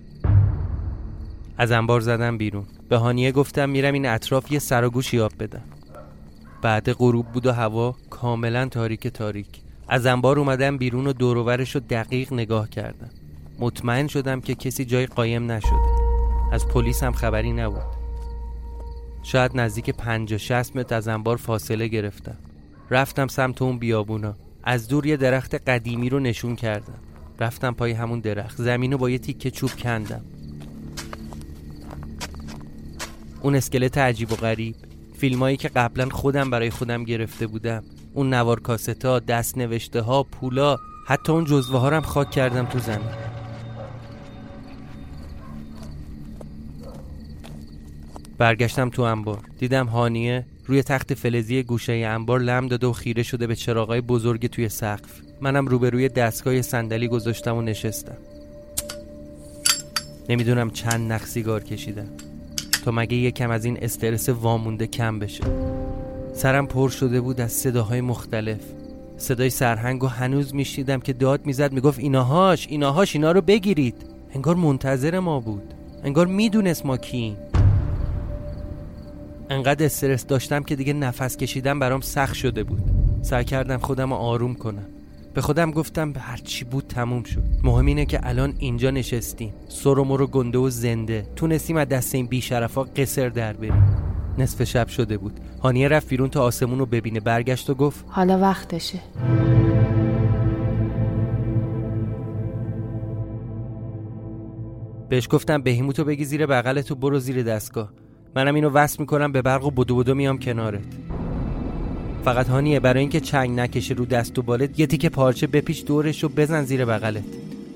از 1.57 1.71
انبار 1.71 2.01
زدم 2.01 2.37
بیرون. 2.37 2.65
به 2.89 2.97
هانیه 2.97 3.31
گفتم 3.31 3.69
میرم 3.69 3.93
این 3.93 4.05
اطراف 4.05 4.51
یه 4.51 4.59
سر 4.59 4.83
و 4.83 4.89
گوش 4.89 5.13
یاب 5.13 5.31
بدم. 5.39 5.63
بعد 6.61 6.91
غروب 6.91 7.25
بود 7.25 7.45
و 7.45 7.51
هوا 7.51 7.95
کاملا 8.09 8.65
تاریک 8.65 9.07
تاریک. 9.07 9.47
از 9.87 10.05
انبار 10.05 10.39
اومدم 10.39 10.77
بیرون 10.77 11.07
و 11.07 11.13
دوروورش 11.13 11.75
رو 11.75 11.81
دقیق 11.89 12.33
نگاه 12.33 12.69
کردم. 12.69 13.09
مطمئن 13.59 14.07
شدم 14.07 14.41
که 14.41 14.55
کسی 14.55 14.85
جای 14.85 15.05
قایم 15.05 15.51
نشده. 15.51 16.07
از 16.51 16.67
پلیس 16.67 17.03
هم 17.03 17.11
خبری 17.11 17.51
نبود. 17.53 17.96
شاید 19.27 19.51
نزدیک 19.55 19.93
و 20.07 20.37
شست 20.37 20.75
متر 20.75 20.95
از 20.95 21.07
انبار 21.07 21.37
فاصله 21.37 21.87
گرفتم. 21.87 22.37
رفتم 22.89 23.27
سمت 23.27 23.61
اون 23.61 23.77
بیابونا. 23.79 24.35
از 24.63 24.87
دور 24.87 25.05
یه 25.05 25.17
درخت 25.17 25.55
قدیمی 25.55 26.09
رو 26.09 26.19
نشون 26.19 26.55
کردم. 26.55 26.99
رفتم 27.39 27.73
پای 27.73 27.91
همون 27.91 28.19
درخت. 28.19 28.61
زمین 28.61 28.91
رو 28.91 28.97
با 28.97 29.09
یه 29.09 29.17
تیکه 29.17 29.51
چوب 29.51 29.69
کندم. 29.69 30.21
اون 33.41 33.55
اسکلت 33.55 33.97
عجیب 33.97 34.31
و 34.31 34.35
غریب. 34.35 34.75
فیلمایی 35.17 35.57
که 35.57 35.67
قبلا 35.67 36.09
خودم 36.09 36.49
برای 36.49 36.69
خودم 36.69 37.03
گرفته 37.03 37.47
بودم. 37.47 37.83
اون 38.13 38.33
نوار 38.33 38.59
کاستا 38.59 39.19
دست 39.19 39.57
نوشته 39.57 40.01
ها 40.01 40.23
پولا 40.23 40.77
حتی 41.07 41.31
اون 41.31 41.45
جزوه 41.45 41.79
ها 41.79 42.01
خاک 42.01 42.31
کردم 42.31 42.65
تو 42.65 42.79
زمین. 42.79 43.36
برگشتم 48.37 48.89
تو 48.89 49.01
انبار. 49.01 49.39
دیدم 49.59 49.85
هانیه 49.85 50.45
روی 50.65 50.83
تخت 50.83 51.13
فلزی 51.13 51.63
گوشه 51.63 51.93
انبار 51.93 52.39
لم 52.39 52.67
داده 52.67 52.87
و 52.87 52.93
خیره 52.93 53.23
شده 53.23 53.47
به 53.47 53.55
چراغای 53.55 54.01
بزرگ 54.01 54.47
توی 54.47 54.69
سقف. 54.69 55.21
منم 55.41 55.67
روبروی 55.67 56.09
دستگاه 56.09 56.61
صندلی 56.61 57.07
گذاشتم 57.07 57.55
و 57.55 57.61
نشستم. 57.61 58.17
نمی‌دونم 60.29 60.71
چند 60.71 61.11
نخ 61.11 61.25
سیگار 61.25 61.63
کشیدم. 61.63 62.07
تا 62.85 62.91
مگه 62.91 63.17
یکم 63.17 63.51
از 63.51 63.65
این 63.65 63.77
استرس 63.81 64.29
وامونده 64.29 64.87
کم 64.87 65.19
بشه. 65.19 65.43
سرم 66.33 66.67
پر 66.67 66.89
شده 66.89 67.21
بود 67.21 67.41
از 67.41 67.51
صداهای 67.51 68.01
مختلف. 68.01 68.61
صدای 69.17 69.49
سرهنگ 69.49 70.03
و 70.03 70.07
هنوز 70.07 70.55
میشیدم 70.55 70.99
که 70.99 71.13
داد 71.13 71.45
می‌زد 71.45 71.73
می‌گفت 71.73 71.99
ایناهاش 71.99 72.67
ایناهاش 72.67 73.15
اینا 73.15 73.31
رو 73.31 73.41
بگیرید. 73.41 73.95
انگار 74.35 74.55
منتظر 74.55 75.19
ما 75.19 75.39
بود. 75.39 75.73
انگار 76.03 76.27
می‌دونست 76.27 76.85
ما 76.85 76.97
کییم 76.97 77.37
انقدر 79.49 79.85
استرس 79.85 80.25
داشتم 80.25 80.63
که 80.63 80.75
دیگه 80.75 80.93
نفس 80.93 81.37
کشیدم 81.37 81.79
برام 81.79 82.01
سخت 82.01 82.33
شده 82.33 82.63
بود. 82.63 82.81
سعی 83.21 83.45
کردم 83.45 83.77
خودم 83.77 84.09
رو 84.09 84.15
آروم 84.15 84.55
کنم. 84.55 84.85
به 85.33 85.41
خودم 85.41 85.71
گفتم 85.71 86.13
به 86.13 86.19
هر 86.19 86.37
چی 86.37 86.65
بود 86.65 86.83
تموم 86.87 87.23
شد. 87.23 87.43
مهم 87.63 87.85
اینه 87.85 88.05
که 88.05 88.19
الان 88.23 88.53
اینجا 88.59 88.91
نشستیم. 88.91 89.53
سر 89.67 89.99
و 89.99 90.03
مرو 90.03 90.27
گنده 90.27 90.57
و 90.57 90.69
زنده. 90.69 91.27
تونستیم 91.35 91.77
از 91.77 91.87
دست 91.87 92.15
این 92.15 92.27
بیشرفا 92.27 92.83
قصر 92.83 93.29
در 93.29 93.53
بریم. 93.53 93.97
نصف 94.37 94.63
شب 94.63 94.87
شده 94.87 95.17
بود. 95.17 95.39
هانیه 95.63 95.87
رفت 95.87 96.09
بیرون 96.09 96.29
تا 96.29 96.43
آسمون 96.43 96.79
رو 96.79 96.85
ببینه. 96.85 97.19
برگشت 97.19 97.69
و 97.69 97.73
گفت 97.73 98.05
حالا 98.07 98.39
وقتشه. 98.39 98.99
بهش 105.09 105.27
گفتم 105.31 105.61
بهیموتو 105.61 106.03
بگی 106.03 106.25
زیر 106.25 106.45
بغلتو 106.45 106.95
برو 106.95 107.19
زیر 107.19 107.43
دستگاه. 107.43 107.93
منم 108.35 108.55
اینو 108.55 108.69
وصل 108.69 108.97
می‌کنم 108.99 109.31
به 109.31 109.41
برق 109.41 109.65
و 109.65 109.71
بدو 109.71 109.95
بدو 109.95 110.15
میام 110.15 110.39
کنارت. 110.39 110.83
فقط 112.23 112.47
هانیه 112.47 112.79
برای 112.79 112.99
اینکه 112.99 113.19
چنگ 113.19 113.59
نکشه 113.59 113.93
رو 113.93 114.05
دست 114.05 114.39
و 114.39 114.41
بالت 114.41 114.79
یه 114.79 114.87
تیکه 114.87 115.09
پارچه 115.09 115.47
بپیچ 115.47 115.85
دورش 115.85 116.23
رو 116.23 116.29
بزن 116.29 116.63
زیر 116.63 116.85
بغلت. 116.85 117.23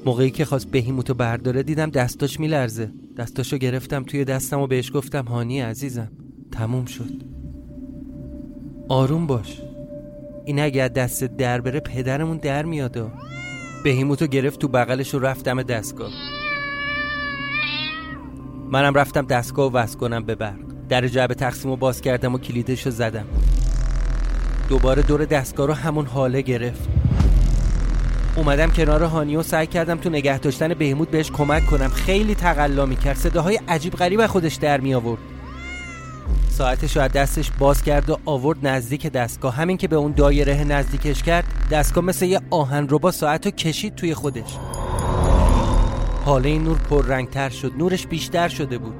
موقعی 0.05 0.31
که 0.31 0.45
خواست 0.45 0.71
بهیموتو 0.71 1.13
برداره 1.13 1.63
دیدم 1.63 1.89
دستاش 1.89 2.39
میلرزه. 2.39 2.91
دستاشو 3.17 3.57
گرفتم 3.57 4.03
توی 4.03 4.25
دستم 4.25 4.59
و 4.59 4.67
بهش 4.67 4.91
گفتم 4.93 5.25
هانی 5.25 5.59
عزیزم 5.59 6.11
تموم 6.51 6.85
شد. 6.85 7.23
آروم 8.89 9.27
باش. 9.27 9.61
این 10.45 10.59
اگه 10.59 10.87
دست 10.87 11.23
در 11.23 11.61
بره 11.61 11.79
پدرمون 11.79 12.37
در 12.37 12.65
میادا 12.65 13.11
بهیموتو 13.83 14.27
گرفت 14.27 14.59
تو 14.59 14.67
بغلش 14.67 15.13
و 15.13 15.19
رفتم 15.19 15.63
دستگاه. 15.63 16.11
منم 18.71 18.93
رفتم 18.93 19.25
دستگاه 19.25 19.71
و 19.71 19.77
وصل 19.77 19.97
کنم 19.97 20.23
به 20.23 20.35
برق. 20.35 20.55
در 20.89 21.07
جعب 21.07 21.33
تقسیم 21.33 21.71
رو 21.71 21.77
باز 21.77 22.01
کردم 22.01 22.35
و 22.35 22.37
کلیدش 22.37 22.85
رو 22.85 22.91
زدم. 22.91 23.25
دوباره 24.69 25.01
دور 25.01 25.25
دستگاه 25.25 25.67
رو 25.67 25.73
همون 25.73 26.05
حاله 26.05 26.41
گرفت. 26.41 26.89
اومدم 28.35 28.71
کنار 28.71 29.03
هانی 29.03 29.35
و 29.35 29.43
سعی 29.43 29.67
کردم 29.67 29.97
تو 29.97 30.09
نگه 30.09 30.39
داشتن 30.39 30.73
بهمود 30.73 31.11
بهش 31.11 31.31
کمک 31.31 31.65
کنم. 31.65 31.89
خیلی 31.89 32.35
تقلا 32.35 32.85
می‌کرد. 32.85 33.17
صداهای 33.17 33.59
عجیب 33.67 33.93
غریب 33.93 34.27
خودش 34.27 34.55
در 34.55 34.79
می 34.79 34.93
آورد 34.93 35.21
ساعتش 36.49 36.95
رو 36.97 37.03
از 37.03 37.11
دستش 37.11 37.51
باز 37.59 37.83
کرد 37.83 38.09
و 38.09 38.17
آورد 38.25 38.67
نزدیک 38.67 39.07
دستگاه. 39.07 39.55
همین 39.55 39.77
که 39.77 39.87
به 39.87 39.95
اون 39.95 40.11
دایره 40.11 40.63
نزدیکش 40.63 41.23
کرد 41.23 41.45
دستگاه 41.71 42.03
مثل 42.03 42.25
یه 42.25 42.41
آهن 42.49 42.87
با 42.87 43.11
ساعت 43.11 43.45
رو 43.45 43.51
کشید 43.51 43.95
توی 43.95 44.13
خودش. 44.13 44.57
این 46.27 46.63
نور 46.63 46.77
پررنگتر 46.77 47.49
شد. 47.49 47.71
نورش 47.77 48.07
بیشتر 48.07 48.47
شده 48.47 48.77
بود. 48.77 48.93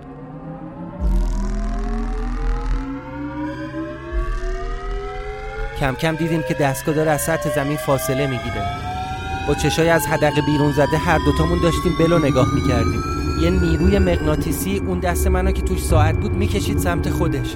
کم 5.80 5.96
کم 5.96 6.16
دیدیم 6.16 6.44
که 6.48 6.54
دستگاه 6.54 6.96
داره 6.96 7.12
از 7.12 7.22
سطح 7.22 7.56
زمین 7.56 7.78
فاصله 7.78 8.28
می‌گیره. 8.28 8.66
با 9.48 9.54
چشای 9.54 9.90
از 9.90 10.06
حدقه 10.06 10.42
بیرون 10.42 10.72
زده 10.72 10.98
هر 10.98 11.18
دوتامون 11.26 11.60
داشتیم 11.64 11.92
بلو 12.00 12.20
نگاه 12.20 12.48
می‌کردیم. 12.56 13.04
یه 13.42 13.50
نیروی 13.50 14.00
مغناطیسی 14.00 14.78
اون 14.78 15.00
دست 15.00 15.28
منو 15.28 15.52
که 15.52 15.62
توش 15.62 15.84
ساعت 15.84 16.20
بود 16.20 16.32
می‌کشید 16.32 16.78
سمت 16.78 17.10
خودش. 17.10 17.56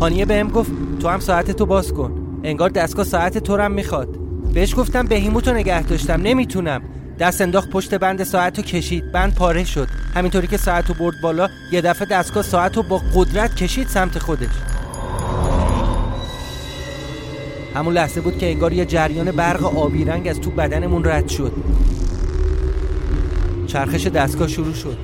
هانیه 0.00 0.24
بهم 0.24 0.48
گفت 0.48 0.70
تو 1.00 1.08
هم 1.08 1.20
ساعت 1.20 1.50
تو 1.50 1.66
باز 1.66 1.92
کن. 1.92 2.40
انگار 2.42 2.70
دستگاه 2.70 3.04
ساعت 3.04 3.38
تو 3.38 3.56
هم 3.56 3.72
می‌خواد. 3.72 4.08
بهش 4.54 4.74
گفتم 4.74 5.06
بهیموتو 5.06 5.52
نگه 5.52 5.82
داشتم. 5.82 6.22
نمی‌تونم. 6.22 6.82
دست 7.18 7.40
انداخت 7.40 7.70
پشت 7.70 7.94
بند 7.94 8.24
ساعت 8.24 8.58
رو 8.58 8.64
کشید. 8.64 9.12
بند 9.12 9.34
پاره 9.34 9.64
شد. 9.64 9.88
همینطوری 10.14 10.46
که 10.46 10.56
ساعت 10.56 10.88
رو 10.88 10.94
برد 10.94 11.20
بالا 11.22 11.48
یه 11.72 11.80
دفعه 11.80 12.08
دستگاه 12.08 12.42
ساعت 12.42 12.76
رو 12.76 12.82
با 12.82 13.00
قدرت 13.14 13.56
کشید 13.56 13.88
سمت 13.88 14.18
خودش. 14.18 14.48
همون 17.74 17.94
لحظه 17.94 18.20
بود 18.20 18.38
که 18.38 18.50
انگار 18.50 18.72
یه 18.72 18.84
جریان 18.84 19.32
برق 19.32 19.78
آبی 19.78 20.04
رنگ 20.04 20.28
از 20.28 20.40
تو 20.40 20.50
بدنمون 20.50 21.04
رد 21.04 21.28
شد. 21.28 21.52
چرخش 23.66 24.06
دستگاه 24.06 24.48
شروع 24.48 24.74
شد. 24.74 24.96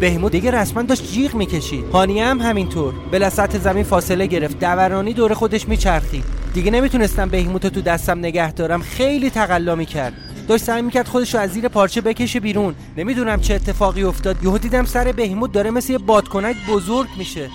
بهمود 0.00 0.32
دیگه 0.32 0.50
رسما 0.50 0.82
داشت 0.82 1.12
جیغ 1.12 1.34
می‌کشید. 1.34 1.84
هانیه 1.92 2.24
هم 2.24 2.40
همینطور. 2.40 2.94
بلا 3.12 3.30
سطح 3.30 3.58
زمین 3.58 3.84
فاصله 3.84 4.26
گرفت. 4.26 4.58
دورانی 4.58 5.12
دور 5.12 5.34
خودش 5.34 5.68
میچرخید. 5.68 6.24
دیگه 6.54 6.70
نمی‌تونستم 6.70 7.28
بهیموتو 7.28 7.70
تو 7.70 7.80
دستم 7.80 8.18
نگه 8.18 8.52
دارم. 8.52 8.82
خیلی 8.82 9.30
تقلا 9.30 9.74
می‌کرد. 9.74 10.12
داشت 10.48 10.64
سعی 10.64 10.82
می‌کرد 10.82 11.08
خودش 11.08 11.34
رو 11.34 11.40
از 11.40 11.50
زیر 11.50 11.68
پارچه 11.68 12.00
بکشه 12.00 12.40
بیرون. 12.40 12.74
نمی‌دونم 12.96 13.40
چه 13.40 13.54
اتفاقی 13.54 14.02
افتاد. 14.02 14.44
یهو 14.44 14.58
دیدم 14.58 14.84
سر 14.84 15.12
بهیموت 15.12 15.52
داره 15.52 15.70
مثل 15.70 15.92
یه 15.92 15.98
بادکنک 15.98 16.56
بزرگ 16.68 17.08
میشه. 17.16 17.50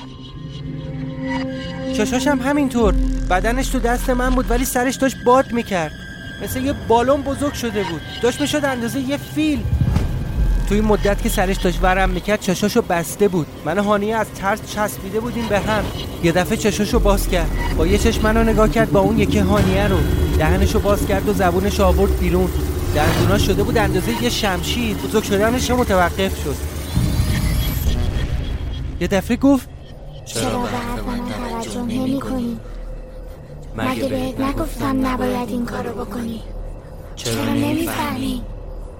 چشاش 1.97 2.27
هم 2.27 2.39
همینطور. 2.39 2.93
بدنش 3.29 3.67
تو 3.67 3.79
دست 3.79 4.09
من 4.09 4.29
بود 4.29 4.51
ولی 4.51 4.65
سرش 4.65 4.95
داشت 4.95 5.17
باد 5.25 5.51
می‌کرد. 5.51 5.91
مثل 6.43 6.61
یه 6.61 6.73
بالون 6.87 7.21
بزرگ 7.21 7.53
شده 7.53 7.83
بود. 7.83 8.01
داشت 8.21 8.41
می‌شد 8.41 8.65
اندازه 8.65 8.99
یه 8.99 9.17
فیل 9.17 9.59
توی 10.67 10.81
مدت 10.81 11.21
که 11.23 11.29
سرش 11.29 11.57
داشت 11.57 11.79
ورم 11.81 12.09
می‌کرد 12.09 12.39
چشاشو 12.39 12.81
بسته 12.81 13.27
بود. 13.27 13.47
من 13.65 13.77
هانیه 13.77 14.15
از 14.15 14.27
ترس 14.35 14.59
چسبیده 14.75 15.19
بودیم 15.19 15.47
به 15.47 15.59
هم. 15.59 15.83
یه 16.23 16.31
دفعه 16.31 16.57
چشاشو 16.57 16.99
باز 16.99 17.27
کرد. 17.27 17.49
با 17.77 17.87
یه 17.87 17.97
چشم 17.97 18.21
منو 18.21 18.43
نگاه 18.43 18.69
کرد 18.69 18.91
با 18.91 18.99
اون 18.99 19.19
یکی 19.19 19.39
هانیه 19.39 19.87
رو. 19.87 19.97
دهنشو 20.37 20.79
باز 20.79 21.07
کرد 21.07 21.29
و 21.29 21.33
زبونش 21.33 21.79
آورد 21.79 22.19
بیرون. 22.19 22.49
دندونا 22.95 23.37
شده 23.37 23.63
بود 23.63 23.77
اندازه 23.77 24.23
یه 24.23 24.29
شمشیر. 24.29 24.97
بزرگ 24.97 25.23
شدنش 25.23 25.71
متوقف 25.71 26.43
شد. 26.43 26.55
یه 29.01 29.07
دفعه 29.07 29.37
گفت 29.37 29.69
چرا 30.25 30.59
به 30.59 30.67
حرف 30.67 31.03
من 31.07 31.19
توجه 31.61 31.81
نمی 31.81 32.19
کنی؟ 32.19 32.59
مگه 33.77 34.07
بهت 34.07 34.39
نگفتم 34.39 35.07
نباید 35.07 35.49
این 35.49 35.65
کارو 35.65 36.05
بکنی؟ 36.05 36.41
چرا 37.15 37.53
نمی‌فهمی؟ 37.53 38.41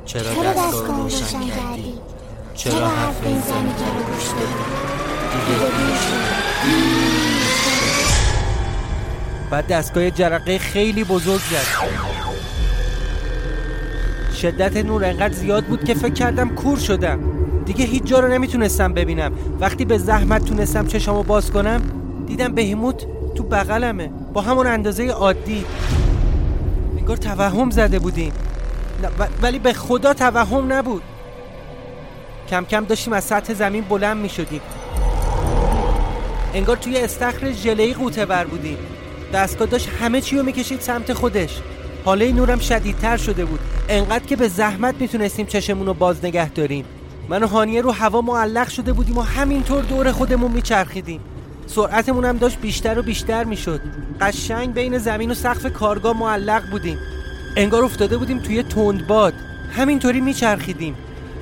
چرا 0.08 0.24
دستگاه 0.24 1.04
روشن 1.04 1.26
کردی؟ 1.26 1.94
چرا 2.54 2.88
حرف 2.88 3.26
این 3.26 3.42
زنی 3.42 3.70
که 3.70 3.86
رو 3.86 4.04
گوش 4.14 4.26
دیگه 5.34 5.60
بعد 9.52 9.68
دستگاه 9.68 10.10
جرقه 10.12 10.58
خیلی 10.58 11.04
بزرگ 11.04 11.42
زد. 11.42 11.68
شدت 14.36 14.78
نور 14.78 15.06
انقدر 15.06 15.34
زیاد 15.34 15.64
بود 15.66 15.84
که 15.84 15.94
فکر 15.94 16.14
کردم 16.14 16.50
کور 16.50 16.78
شدم. 16.78 17.20
دیگه 17.66 17.86
هیچ 17.86 18.04
جا 18.04 18.20
رو 18.20 18.28
نمی‌تونستم 18.28 18.94
ببینم. 18.94 19.32
وقتی 19.60 19.86
به 19.86 19.98
زحمت 19.98 20.46
تونستم 20.46 20.88
چشامو 20.88 21.24
باز 21.24 21.52
کنم 21.52 21.82
دیدم 22.28 22.56
بهیموت 22.56 23.06
تو 23.36 23.44
بغلمه 23.44 24.12
با 24.34 24.42
همون 24.42 24.68
اندازه 24.68 25.08
عادی. 25.08 25.66
انگار 26.98 27.18
توهم 27.18 27.70
زده 27.70 28.00
بودیم. 28.00 28.32
ولی 29.42 29.60
به 29.60 29.74
خدا 29.74 30.14
توهم 30.14 30.74
نبود. 30.74 31.04
کم 32.50 32.66
کم 32.66 32.86
داشتیم 32.86 33.14
از 33.14 33.24
سطح 33.24 33.54
زمین 33.54 33.84
بلند 33.84 34.18
می 34.18 34.30
شدیم 34.30 34.62
انگار 36.54 36.78
توی 36.78 36.98
استخر 36.98 37.52
ژله‌ای 37.52 37.94
قوطه 37.94 38.26
بر 38.26 38.46
بودیم. 38.46 38.78
دستگاه 39.34 39.68
داشت 39.68 39.90
همه 40.02 40.22
چی 40.22 40.38
رو 40.38 40.44
می‌کشید 40.44 40.82
سمت 40.82 41.14
خودش. 41.14 41.62
حاله 42.06 42.32
نورم 42.32 42.60
شدیدتر 42.60 43.18
شده 43.18 43.46
بود. 43.46 43.60
انقدر 43.90 44.26
که 44.26 44.36
به 44.36 44.48
زحمت 44.48 44.96
می‌تونستیم 45.00 45.46
چشمون 45.46 45.88
رو 45.88 45.94
باز 45.94 46.26
نگه 46.26 46.50
داریم. 46.50 46.86
من 47.30 47.44
و 47.44 47.48
هانیه 47.48 47.82
رو 47.82 47.92
هوا 47.92 48.22
معلق 48.22 48.70
شده 48.70 48.94
بودیم 48.94 49.18
و 49.18 49.22
همینطور 49.22 49.84
دور 49.84 50.12
خودمون 50.12 50.52
میچرخیدیم. 50.52 51.22
سرعتمون 51.68 52.26
هم 52.26 52.38
داشت 52.38 52.60
بیشتر 52.60 53.00
و 53.00 53.02
بیشتر 53.02 53.44
می‌شد. 53.44 53.82
قشنگ 54.22 54.74
بین 54.74 54.98
زمین 54.98 55.32
و 55.32 55.34
سقف 55.34 55.66
کارگاه 55.66 56.20
معلق 56.20 56.70
بودیم. 56.72 56.98
انگار 57.56 57.84
افتاده 57.84 58.18
بودیم 58.18 58.40
توی 58.40 58.64
تندباد. 58.64 59.34
همینطوری 59.72 60.22
میچرخیدیم. 60.22 60.96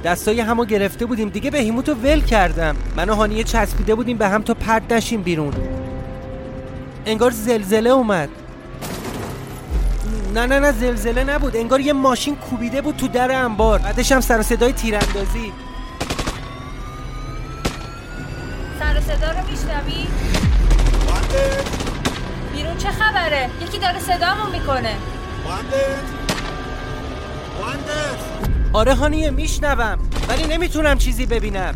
دستای 0.04 0.40
همو 0.40 0.66
گرفته 0.66 1.06
بودیم. 1.06 1.30
دیگه 1.30 1.52
به 1.52 1.60
هیموتو 1.60 1.94
ول 1.94 2.22
کردم. 2.22 2.76
من 2.96 3.10
و 3.10 3.16
هانیه 3.16 3.44
چسبیده 3.44 3.96
بودیم 3.96 4.18
به 4.18 4.28
هم 4.30 4.42
تا 4.42 4.54
پرد 4.54 4.94
نشیم 4.94 5.22
بیرون. 5.22 5.54
انگار 7.06 7.32
زلزله 7.32 7.90
اومد. 7.90 8.30
نه 10.34 10.46
نه 10.46 10.60
نه 10.60 10.72
زلزله 10.72 11.24
نبود. 11.24 11.58
انگار 11.58 11.80
یه 11.80 11.94
ماشین 11.94 12.36
کوبیده 12.36 12.82
بود 12.82 12.96
تو 12.98 13.08
در 13.08 13.32
انبار. 13.32 13.80
بعدش 13.80 14.12
هم 14.12 14.22
سر 14.22 14.42
صدای 14.42 14.74
تیراندازی. 14.74 15.52
سر 18.80 19.02
صدا 19.02 19.32
رو 19.32 19.38
میشنوی؟ 19.52 20.08
بیرون 22.56 22.78
چه 22.78 22.90
خبره؟ 22.90 23.50
یکی 23.62 23.78
داره 23.78 24.00
صدامون 24.00 24.52
می‌کنه. 24.52 24.96
آره 28.74 28.96
هانیه 28.96 29.30
میشنوم 29.30 29.98
ولی 30.30 30.44
نمی‌تونم 30.48 30.98
چیزی 30.98 31.26
ببینم. 31.26 31.76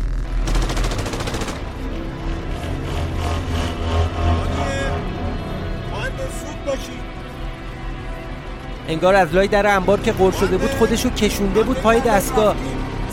انگار 8.88 9.14
از 9.14 9.34
لای 9.34 9.48
در 9.48 9.66
انبار 9.66 10.00
که 10.00 10.12
قرص 10.12 10.40
شده 10.40 10.58
بود 10.58 10.70
خودشو 10.70 11.10
کشونده 11.10 11.62
بود 11.62 11.76
پای 11.76 12.00
دستگاه. 12.00 12.56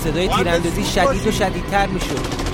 صدای 0.04 0.28
تیراندازی 0.28 0.84
شدید 0.84 1.28
و 1.28 1.32
شدیدتر 1.32 1.88
می‌شد. 1.88 2.48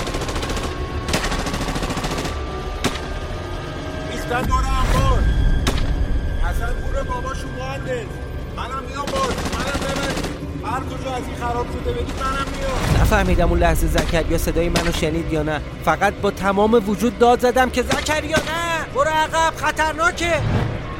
منم 7.84 8.84
از 11.16 11.24
این 11.28 11.36
خراب 11.40 11.66
نفهمیدم 13.02 13.50
اون 13.50 13.60
لحظه 13.60 13.88
زکریا 13.88 14.38
صدای 14.38 14.70
منو 14.70 14.92
شنید 14.92 15.34
یا 15.34 15.44
نه. 15.44 15.62
فقط 15.86 16.14
با 16.14 16.32
تمام 16.32 16.90
وجود 16.90 17.20
داد 17.20 17.40
زدم 17.40 17.70
که 17.70 17.82
زکریا 17.84 18.38
نه. 18.38 18.86
برو 18.96 19.10
عقب. 19.10 19.56
خطرناکه. 19.56 20.42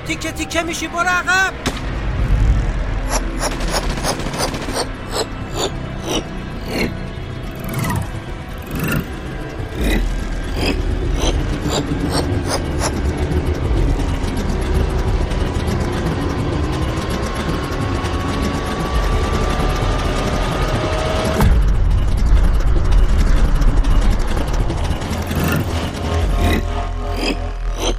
تیکه 0.08 0.32
تیکه 0.32 0.64
میشی. 0.64 0.88
برو 0.88 1.00
عقب. 1.00 1.73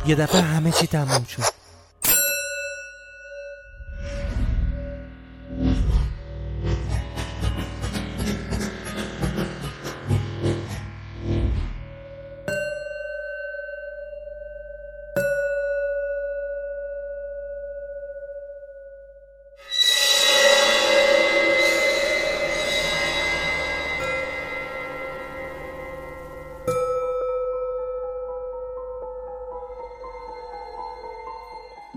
یه 0.06 0.14
دفعه 0.14 0.40
همه 0.40 0.72
چی 0.72 0.86
تموم 0.86 1.24
شد. 1.24 1.63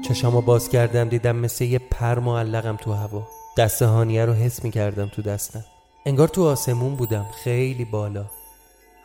چشامو 0.07 0.41
باز 0.41 0.69
کردم 0.69 1.09
دیدم 1.09 1.35
مثل 1.35 1.63
یه 1.63 1.79
پر 1.79 2.19
معلقم 2.19 2.75
تو 2.75 2.93
هوا. 2.93 3.27
دست 3.57 3.81
هانیه 3.81 4.25
رو 4.25 4.33
حس 4.33 4.63
می 4.63 4.71
کردم 4.71 5.07
تو 5.07 5.21
دستم. 5.21 5.65
انگار 6.05 6.27
تو 6.27 6.45
آسمون 6.45 6.95
بودم 6.95 7.25
خیلی 7.43 7.85
بالا. 7.85 8.25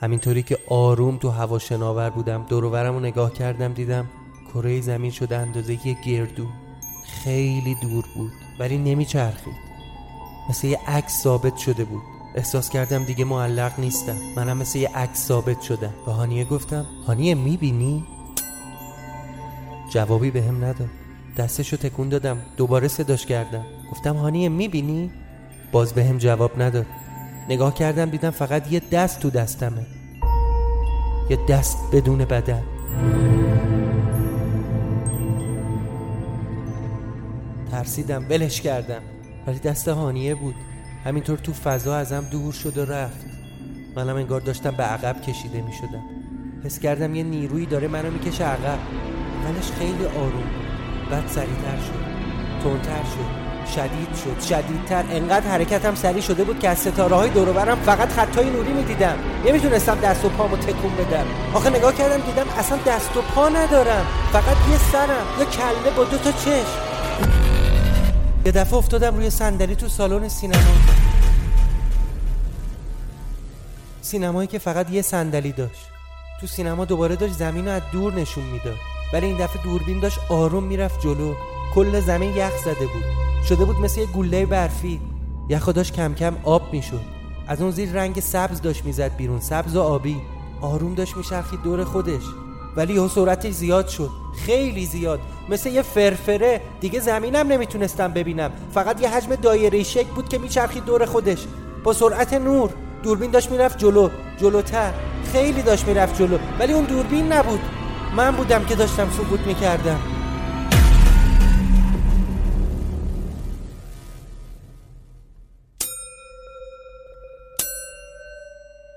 همینطوری 0.01 0.43
که 0.43 0.59
آروم 0.69 1.17
تو 1.17 1.31
هوا 1.31 1.59
شناور 1.59 2.11
بودم 2.11 2.47
دورورم 2.49 2.95
رو 2.95 3.01
نگاه 3.01 3.33
کردم 3.33 3.73
دیدم 3.73 4.11
کره 4.55 4.81
زمین 4.81 5.11
شده 5.11 5.37
اندازه 5.37 5.87
یه 5.87 5.97
گردو. 6.07 6.47
خیلی 7.25 7.77
دور 7.83 8.05
بود 8.17 8.33
ولی 8.61 8.79
نمیچرخید. 8.79 9.55
مثل 10.51 10.67
یه 10.67 10.79
عکس 10.87 11.23
ثابت 11.23 11.57
شده 11.57 11.85
بود. 11.85 12.03
احساس 12.35 12.71
کردم 12.71 13.05
دیگه 13.05 13.25
معلق 13.25 13.81
نیستم. 13.81 14.17
منم 14.37 14.57
مثل 14.59 14.79
یه 14.79 14.89
عکس 14.95 15.27
ثابت 15.27 15.61
شدم. 15.63 15.95
به 16.07 16.13
هانیه 16.13 16.45
گفتم 16.45 16.87
هانیه 17.07 17.35
می‌بینی؟ 17.35 18.05
جوابی 19.93 20.31
به 20.31 20.43
هم 20.43 20.65
نداد. 20.65 20.89
دستشو 21.37 21.77
تکون 21.77 22.09
دادم. 22.09 22.37
دوباره 22.57 22.89
صداش 22.89 23.27
کردم. 23.27 23.65
گفتم 23.91 24.17
هانیه 24.17 24.49
می‌بینی؟ 24.49 25.11
باز 25.73 25.93
به 25.93 26.05
هم 26.05 26.19
جواب 26.19 26.63
نداد. 26.63 26.87
نگاه 27.49 27.75
کردم 27.75 28.11
دیدم 28.11 28.31
فقط 28.31 28.73
یه 28.73 28.83
دست 28.93 29.21
تو 29.21 29.31
دستمه. 29.31 29.87
یه 31.31 31.39
دست 31.49 31.79
بدون 31.93 32.19
بدن. 32.19 32.63
ترسیدم 37.71 38.27
ولش 38.31 38.61
کردم. 38.61 39.03
ولی 39.47 39.59
دست 39.59 39.89
هانیه 39.89 40.35
بود. 40.35 40.55
همینطور 41.05 41.39
تو 41.39 41.53
فضا 41.53 41.97
ازم 41.97 42.25
دور 42.31 42.53
شد 42.53 42.79
و 42.79 42.85
رفت. 42.85 43.27
منم 43.97 44.17
انگار 44.17 44.41
داشتم 44.41 44.71
به 44.71 44.83
عقب 44.83 45.23
کشیده 45.23 45.63
می 45.63 45.73
شدم 45.73 46.03
حس 46.65 46.79
کردم 46.79 47.15
یه 47.15 47.23
نیرویی 47.23 47.67
داره 47.67 47.89
منو 47.89 48.11
می‌کشه 48.11 48.45
عقب. 48.45 48.79
اولش 49.45 49.71
خیلی 49.79 50.05
آروم 50.05 50.51
بعد 51.11 51.29
سریعتر 51.29 51.77
شد. 51.87 52.03
تندتر 52.63 53.05
شد. 53.05 53.43
شدید 53.75 54.15
شد. 54.25 54.41
شدیدتر. 54.49 55.05
انقدر 55.11 55.49
حرکتم 55.49 55.95
سریع 55.95 56.21
شده 56.21 56.45
بود 56.45 56.59
که 56.59 56.69
از 56.69 56.79
ستاره 56.79 57.17
های 57.17 57.31
دور 57.31 57.75
فقط 57.75 58.13
خطای 58.13 58.51
نوری 58.51 58.73
می‌دیدم. 58.73 59.17
نمی‌تونستم 59.47 60.01
دست 60.01 60.25
و 60.25 60.29
پامو 60.29 60.57
تکون 60.57 60.97
بدم. 60.97 61.27
آخه 61.55 61.71
نگاه 61.71 61.95
کردم 61.95 62.27
دیدم 62.27 62.49
اصلا 62.59 62.79
دست 62.87 63.17
و 63.17 63.23
پا 63.23 63.49
ندارم. 63.49 64.07
فقط 64.33 64.57
یه 64.71 64.79
سرم. 64.93 65.27
یه 65.39 65.45
کله 65.45 65.97
با 65.97 66.05
دو 66.05 66.19
تا 66.19 66.33
چشم. 66.33 66.93
یه 68.47 68.53
دفعه 68.53 68.75
افتادم 68.75 69.17
روی 69.17 69.31
صندلی 69.31 69.77
تو 69.77 69.89
سالن 69.89 70.29
سینما. 70.29 70.63
سینمایی 74.03 74.49
که 74.49 74.59
فقط 74.59 74.91
یه 74.91 75.03
صندلی 75.03 75.53
داشت. 75.53 75.89
تو 76.41 76.47
سینما 76.47 76.85
دوباره 76.85 77.17
داشت 77.17 77.33
زمین 77.33 77.65
رو 77.65 77.71
از 77.71 77.83
دور 77.93 78.15
نشون 78.15 78.45
می‌داد. 78.45 78.77
ولی 79.13 79.27
این 79.27 79.37
دفعه 79.37 79.63
دوربین 79.63 80.01
داشت 80.01 80.19
آروم 80.29 80.65
می‌رفت 80.65 81.01
جلو. 81.01 81.35
کل 81.75 82.01
زمین 82.01 82.37
یخ 82.37 82.57
زده 82.65 82.87
بود. 82.87 83.05
شده 83.49 83.65
بود 83.65 83.77
مثل 83.77 84.01
یه 84.01 84.07
گوله 84.07 84.47
برفی. 84.47 85.01
یخ 85.49 85.69
داشت 85.69 85.95
کم 85.95 86.15
کم 86.15 86.37
آب 86.45 86.63
می‌شد. 86.73 87.01
از 87.47 87.63
اون 87.63 87.71
زیر 87.71 87.93
رنگ 87.93 88.21
سبز 88.21 88.63
داشت 88.63 88.85
می‌زد 88.85 89.17
بیرون. 89.17 89.41
سبز 89.41 89.77
و 89.77 89.81
آبی. 89.81 90.17
آروم 90.61 90.95
داشت 90.95 91.17
میچرخید 91.17 91.63
دور 91.63 91.85
خودش. 91.85 92.23
ولی 92.77 92.95
یه 92.95 93.09
سرعتش 93.09 93.53
زیاد 93.53 93.89
شد. 93.89 94.11
خیلی 94.47 94.87
زیاد. 94.87 95.21
مثل 95.49 95.71
یه 95.71 95.83
فرفره. 95.83 96.61
دیگه 96.81 97.01
زمینم 97.01 97.53
نمی‌تونستم 97.53 98.13
ببینم. 98.13 98.51
فقط 98.75 99.03
یه 99.03 99.09
حجم 99.09 99.35
دایره 99.35 99.83
شک 99.83 100.07
بود 100.07 100.29
که 100.29 100.39
میچرخید 100.39 100.85
دور 100.85 101.05
خودش. 101.05 101.47
با 101.85 101.93
سرعت 101.93 102.33
نور. 102.33 102.71
دوربین 103.03 103.31
داشت 103.31 103.51
می‌رفت 103.51 103.79
جلو. 103.79 104.09
جلوتر. 104.41 104.93
خیلی 105.33 105.63
داشت 105.63 105.89
می‌رفت 105.89 106.19
جلو. 106.19 106.39
ولی 106.59 106.73
اون 106.73 106.85
دوربین 106.85 107.33
نبود. 107.33 107.61
من 108.17 108.37
بودم 108.37 108.65
که 108.65 108.75
داشتم 108.75 109.11
سقوط 109.11 109.41
می‌کردم. 109.41 110.01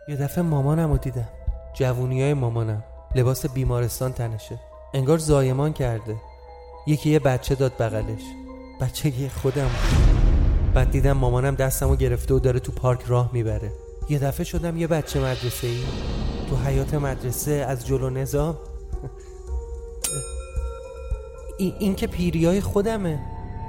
یه 0.07 0.15
دفعه 0.15 0.43
مامانم 0.43 0.91
رو 0.91 0.97
دیدم. 0.97 1.27
جوونی 1.73 2.21
های 2.21 2.33
مامانم. 2.33 2.83
لباس 3.15 3.45
بیمارستان 3.45 4.13
تنشه. 4.13 4.59
انگار 4.93 5.17
زایمان 5.17 5.73
کرده. 5.73 6.15
یکی 6.87 7.09
یه 7.09 7.19
بچه 7.19 7.55
داد 7.55 7.73
بغلش. 7.79 8.23
بچه 8.81 9.19
یه 9.19 9.29
خودم 9.29 9.69
بعد 10.73 10.91
دیدم 10.91 11.11
مامانم 11.11 11.55
دستمو 11.55 11.95
گرفته 11.95 12.33
و 12.33 12.39
داره 12.39 12.59
تو 12.59 12.71
پارک 12.71 12.99
راه 13.07 13.29
می‌بره. 13.33 13.71
یه 14.09 14.19
دفعه 14.19 14.43
شدم 14.43 14.77
یه 14.77 14.87
بچه 14.87 15.19
مدرسه 15.19 15.67
ای 15.67 15.83
تو 16.49 16.55
حیات 16.55 16.93
مدرسه 16.93 17.51
از 17.51 17.87
جلو 17.87 18.09
نظام 18.09 18.57
این, 21.57 21.73
این 21.79 21.95
که 21.95 22.07
پیریای 22.07 22.61
خودمه. 22.61 23.19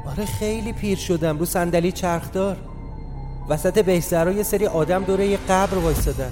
آره 0.07 0.25
خیلی 0.25 0.73
پیر 0.73 0.99
شدم. 0.99 1.39
رو 1.39 1.45
صندلی 1.45 1.93
چرخدار 1.93 2.57
وسط 3.49 3.85
بهترها 3.85 4.33
یه 4.33 4.43
سری 4.43 4.67
آدم 4.67 5.05
دوره 5.05 5.27
یه 5.27 5.39
قبر 5.49 5.79
وایستادن. 5.79 6.31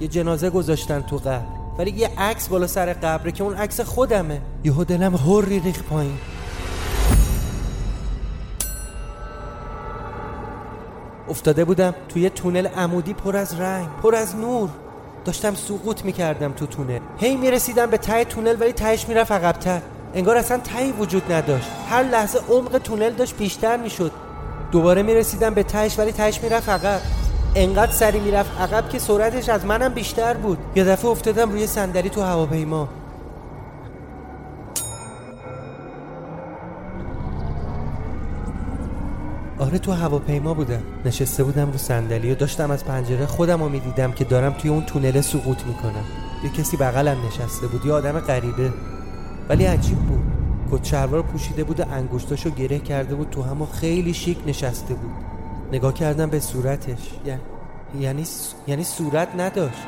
یه 0.00 0.08
جنازه 0.08 0.50
گذاشتن 0.50 1.00
تو 1.00 1.16
قبر. 1.16 1.44
ولی 1.78 1.90
یه 1.90 2.10
عکس 2.18 2.48
بالا 2.48 2.66
سر 2.66 2.92
قبره 2.92 3.32
که 3.32 3.44
اون 3.44 3.54
عکس 3.54 3.80
خودمه. 3.80 4.40
یهو 4.64 4.84
دلم 4.84 5.14
هوری 5.14 5.60
ریخ 5.60 5.82
پایین. 5.82 6.18
افتاده 11.28 11.64
بودم 11.64 11.94
توی 12.08 12.30
تونل 12.30 12.66
عمودی 12.66 13.14
پر 13.14 13.36
از 13.36 13.60
رنگ 13.60 13.88
پر 14.02 14.14
از 14.14 14.36
نور. 14.36 14.68
داشتم 15.24 15.54
سقوط 15.54 16.04
می‌کردم 16.04 16.52
تو 16.52 16.66
تونل. 16.66 16.98
هی 17.18 17.36
می‌رسیدم 17.36 17.86
به 17.86 17.98
ته 17.98 18.24
تونل 18.24 18.56
ولی 18.60 18.72
تهش 18.72 19.08
می‌رفت 19.08 19.32
عقبتر. 19.32 19.80
انگار 20.14 20.36
اصلا 20.36 20.58
تهی 20.58 20.92
وجود 20.92 21.32
نداشت. 21.32 21.68
هر 21.88 22.02
لحظه 22.02 22.38
عمق 22.48 22.78
تونل 22.78 23.10
داشت 23.10 23.36
بیشتر 23.36 23.76
می‌شد. 23.76 24.12
دوباره 24.72 25.02
می‌رسیدم 25.02 25.54
به 25.54 25.62
تهش 25.62 25.98
ولی 25.98 26.12
تهش 26.12 26.40
می‌رفت 26.42 26.68
عقب. 26.68 27.00
انقدر 27.54 27.92
سری 27.92 28.20
می‌رفت 28.20 28.60
عقب 28.60 28.88
که 28.88 28.98
سرعتش 28.98 29.48
از 29.48 29.66
منم 29.66 29.94
بیشتر 29.94 30.34
بود. 30.34 30.58
یه 30.74 30.84
دفعه 30.84 31.10
افتادم 31.10 31.50
روی 31.50 31.66
صندلی 31.66 32.10
تو 32.10 32.22
هواپیما. 32.22 32.88
آره 39.58 39.78
تو 39.78 39.92
هواپیما 39.92 40.54
بودم. 40.54 40.82
نشسته 41.04 41.44
بودم 41.44 41.72
رو 41.72 41.78
صندلی 41.78 42.32
و 42.32 42.34
داشتم 42.34 42.70
از 42.70 42.84
پنجره 42.84 43.26
خودم 43.26 43.62
رو 43.62 43.68
می‌دیدم 43.68 44.12
که 44.12 44.24
دارم 44.24 44.52
توی 44.52 44.70
اون 44.70 44.84
تونل 44.84 45.20
سقوط 45.20 45.66
می‌کنم. 45.66 46.04
یه 46.44 46.50
کسی 46.50 46.76
بغلم 46.76 47.16
نشسته 47.26 47.66
بود 47.66 47.86
یه 47.86 47.92
آدم 47.92 48.20
غریبه. 48.20 48.72
ولی 49.48 49.64
عجیب 49.64 49.98
بود. 49.98 50.24
کت 50.72 51.06
پوشیده 51.06 51.64
بود 51.64 51.80
و 51.80 51.84
انگشتاشو 51.90 52.50
گره 52.50 52.78
کرده 52.78 53.14
بود 53.14 53.30
تو 53.30 53.42
همو 53.42 53.66
خیلی 53.66 54.14
شیک 54.14 54.38
نشسته 54.46 54.94
بود. 54.94 55.12
نگاه 55.72 55.94
کردم 55.94 56.30
به 56.30 56.40
صورتش. 56.40 56.98
یعنی 58.00 58.24
یعنی 58.66 58.84
صورت 58.84 59.28
نداشت. 59.36 59.82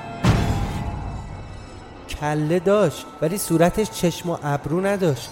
کله 2.21 2.59
داشت 2.59 3.07
ولی 3.23 3.39
صورتش 3.39 3.91
چشم 3.91 4.31
و 4.31 4.37
ابرو 4.43 4.87
نداشت. 4.87 5.31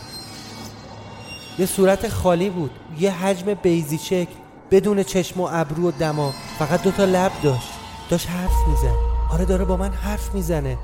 یه 1.58 1.66
صورت 1.66 2.08
خالی 2.08 2.50
بود. 2.50 2.70
یه 2.98 3.10
حجم 3.10 3.54
بیزی 3.54 3.98
شکل 3.98 4.34
بدون 4.70 5.02
چشم 5.02 5.40
و 5.40 5.48
ابرو 5.52 5.88
و 5.88 5.90
دماغ 5.90 6.34
فقط 6.58 6.82
دوتا 6.82 7.04
لب 7.04 7.32
داشت. 7.42 7.72
داشت 8.10 8.30
حرف 8.30 8.68
میزن 8.68 8.94
آره 9.32 9.44
داره 9.44 9.64
با 9.64 9.76
من 9.76 9.90
حرف 9.90 10.34
می‌زنه. 10.34 10.78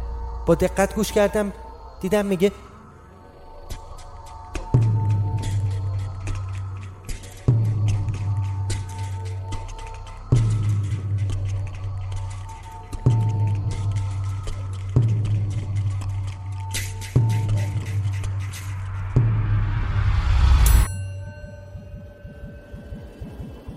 با 0.47 0.55
دقت 0.55 0.95
گوش 0.95 1.13
کردم 1.13 1.53
دیدم 2.01 2.27
میگه 2.27 2.53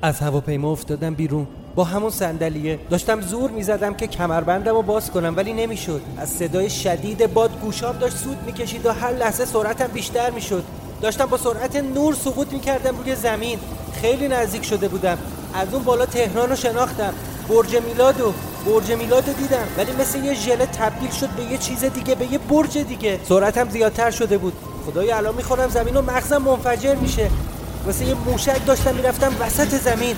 از 0.03 0.19
هواپیما 0.19 0.71
افتادم 0.71 1.13
بیرون. 1.13 1.47
با 1.75 1.83
همون 1.83 2.09
صندلیه. 2.09 2.79
داشتم 2.89 3.21
زور 3.21 3.51
می‌زدم 3.51 3.93
که 3.93 4.07
کمربندم 4.07 4.75
رو 4.75 4.81
باز 4.81 5.11
کنم 5.11 5.33
ولی 5.37 5.53
نمی‌شد. 5.53 6.01
از 6.17 6.29
صدای 6.29 6.69
شدید 6.69 7.33
باد 7.33 7.59
گوشام 7.61 7.97
داشت 7.97 8.17
سود 8.17 8.37
می‌کشید 8.45 8.85
و 8.85 8.91
هر 8.91 9.11
لحظه 9.11 9.45
سرعتم 9.45 9.87
بیشتر 9.87 10.29
می‌شد. 10.29 10.63
داشتم 11.01 11.25
با 11.25 11.37
سرعت 11.37 11.75
نور 11.75 12.13
سقوط 12.13 12.53
می‌کردم 12.53 12.97
روی 12.97 13.15
زمین. 13.15 13.59
خیلی 14.01 14.27
نزدیک 14.27 14.65
شده 14.65 14.87
بودم. 14.87 15.17
از 15.53 15.73
اون 15.73 15.83
بالا 15.83 16.05
تهران 16.05 16.49
رو 16.49 16.55
شناختم. 16.55 17.13
برج 17.49 17.75
میلاد 17.75 18.21
و 18.21 18.33
برج 18.65 18.91
میلاد 18.91 19.25
دیدم. 19.25 19.67
ولی 19.77 19.91
مثل 19.99 20.23
یه 20.23 20.33
ژله 20.33 20.65
تبدیل 20.65 21.11
شد 21.11 21.29
به 21.29 21.43
یه 21.43 21.57
چیز 21.57 21.83
دیگه 21.83 22.15
به 22.15 22.33
یه 22.33 22.37
برج 22.37 22.77
دیگه. 22.77 23.19
سرعتم 23.29 23.69
زیادتر 23.69 24.11
شده 24.11 24.37
بود. 24.37 24.53
خدای 24.85 25.11
الان 25.11 25.35
می‌خورم 25.35 25.69
زمین 25.69 25.95
و 25.95 26.01
مغزم 26.01 26.37
منفجر 26.37 26.95
میشه. 26.95 27.29
واسه 27.85 28.05
یه 28.05 28.13
موشک 28.13 28.65
داشتم 28.65 28.95
می‌رفتم 28.95 29.31
وسط 29.39 29.67
زمین. 29.67 30.15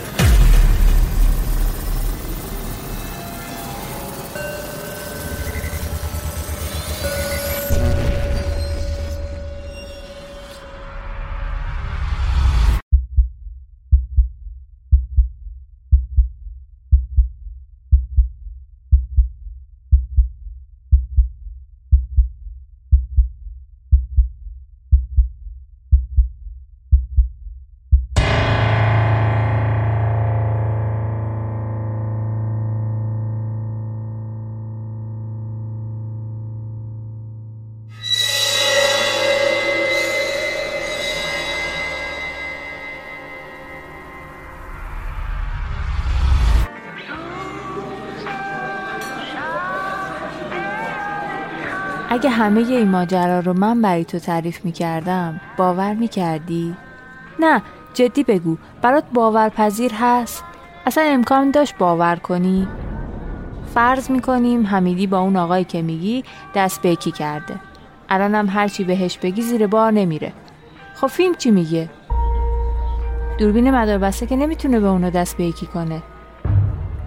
اگه 52.16 52.30
همه 52.30 52.60
این 52.60 52.90
ماجرا 52.90 53.40
رو 53.40 53.54
من 53.54 53.82
برای 53.82 54.06
تو 54.06 54.20
تعریف 54.20 54.66
می‌کردم 54.66 55.42
باور 55.58 55.94
می‌کردی؟ 55.94 56.76
نه 57.40 57.62
جدی 57.94 58.24
بگو 58.24 58.58
برات 58.82 59.04
باورپذیر 59.14 59.92
هست؟ 59.94 60.44
اصلا 60.86 61.04
امکان 61.04 61.52
داشت 61.52 61.78
باور 61.78 62.16
کنی؟ 62.16 62.68
فرض 63.74 64.12
می‌کنیم 64.12 64.66
حمیدی 64.66 65.08
با 65.08 65.20
اون 65.20 65.36
آقایی 65.36 65.64
که 65.64 65.82
میگی 65.82 66.24
دست 66.56 66.82
به 66.82 66.90
یکی 66.90 67.12
کرده 67.12 67.56
الانم 68.10 68.50
هرچی 68.50 68.84
بهش 68.84 69.18
بگی 69.18 69.42
زیر 69.42 69.68
بار 69.68 69.92
نمیره 69.92 70.34
خب 70.96 71.08
فیلم 71.08 71.36
چی 71.36 71.52
میگه؟ 71.52 71.90
دوربین 73.38 73.72
مداربسته 73.72 74.26
که 74.26 74.36
نمی‌تونه 74.36 74.80
به 74.80 74.88
اونو 74.88 75.10
دست 75.10 75.38
به 75.38 75.44
یکی 75.44 75.66
کنه 75.66 76.02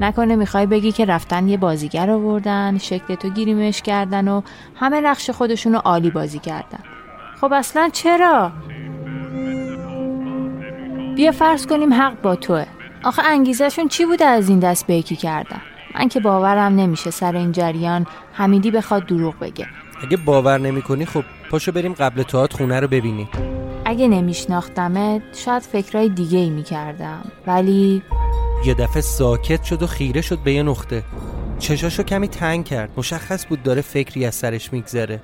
نکنه 0.00 0.36
می‌خوای 0.36 0.66
بگی 0.66 0.92
که 0.92 1.04
رفتن 1.04 1.48
یه 1.48 1.56
بازیگر 1.56 2.10
آوردن 2.10 2.78
شکل 2.78 3.14
تو 3.14 3.28
گیریمش 3.28 3.82
کردن 3.82 4.28
و 4.28 4.42
همه 4.76 5.00
نقش 5.00 5.30
خودشونو 5.30 5.78
عالی 5.78 6.10
بازی 6.10 6.38
کردن. 6.38 6.80
خب 7.40 7.52
اصلا 7.52 7.88
چرا؟ 7.92 8.52
بیا 11.16 11.32
فرض 11.32 11.66
کنیم 11.66 11.94
حق 11.94 12.20
با 12.22 12.36
توه. 12.36 12.66
آخه 13.04 13.22
انگیزشون 13.22 13.88
چی 13.88 14.04
بوده 14.04 14.24
از 14.24 14.48
این 14.48 14.58
دست 14.58 14.86
به 14.86 14.94
یکی 14.94 15.16
کردن؟ 15.16 15.60
من 15.94 16.08
که 16.08 16.20
باورم 16.20 16.76
نمیشه 16.76 17.10
سر 17.10 17.36
این 17.36 17.52
جریان 17.52 18.06
حمیدی 18.32 18.70
بخواد 18.70 19.06
دروغ 19.06 19.38
بگه. 19.38 19.66
اگه 20.06 20.16
باور 20.16 20.58
نمی‌کنی 20.58 21.04
خب 21.04 21.24
پاشو 21.50 21.72
بریم 21.72 21.92
قبل 21.92 22.22
تئاتر 22.22 22.56
خونه 22.56 22.80
رو 22.80 22.88
ببینی 22.88 23.28
اگه 23.84 24.08
نمیشناختمت 24.08 25.22
شاید 25.32 25.62
فکرای 25.62 26.08
دیگه 26.08 26.38
ای 26.38 26.50
می‌کردم. 26.50 27.24
ولی 27.46 28.02
یه 28.64 28.74
دفعه 28.74 29.02
ساکت 29.02 29.62
شد 29.62 29.82
و 29.82 29.86
خیره 29.86 30.20
شد 30.20 30.38
به 30.38 30.52
یه 30.52 30.62
نقطه. 30.62 31.04
چشاشو 31.58 32.02
کمی 32.02 32.28
تنگ 32.28 32.64
کرد. 32.64 32.90
مشخص 32.96 33.46
بود 33.46 33.62
داره 33.62 33.80
فکری 33.80 34.26
از 34.26 34.34
سرش 34.34 34.72
میگذره. 34.72 35.20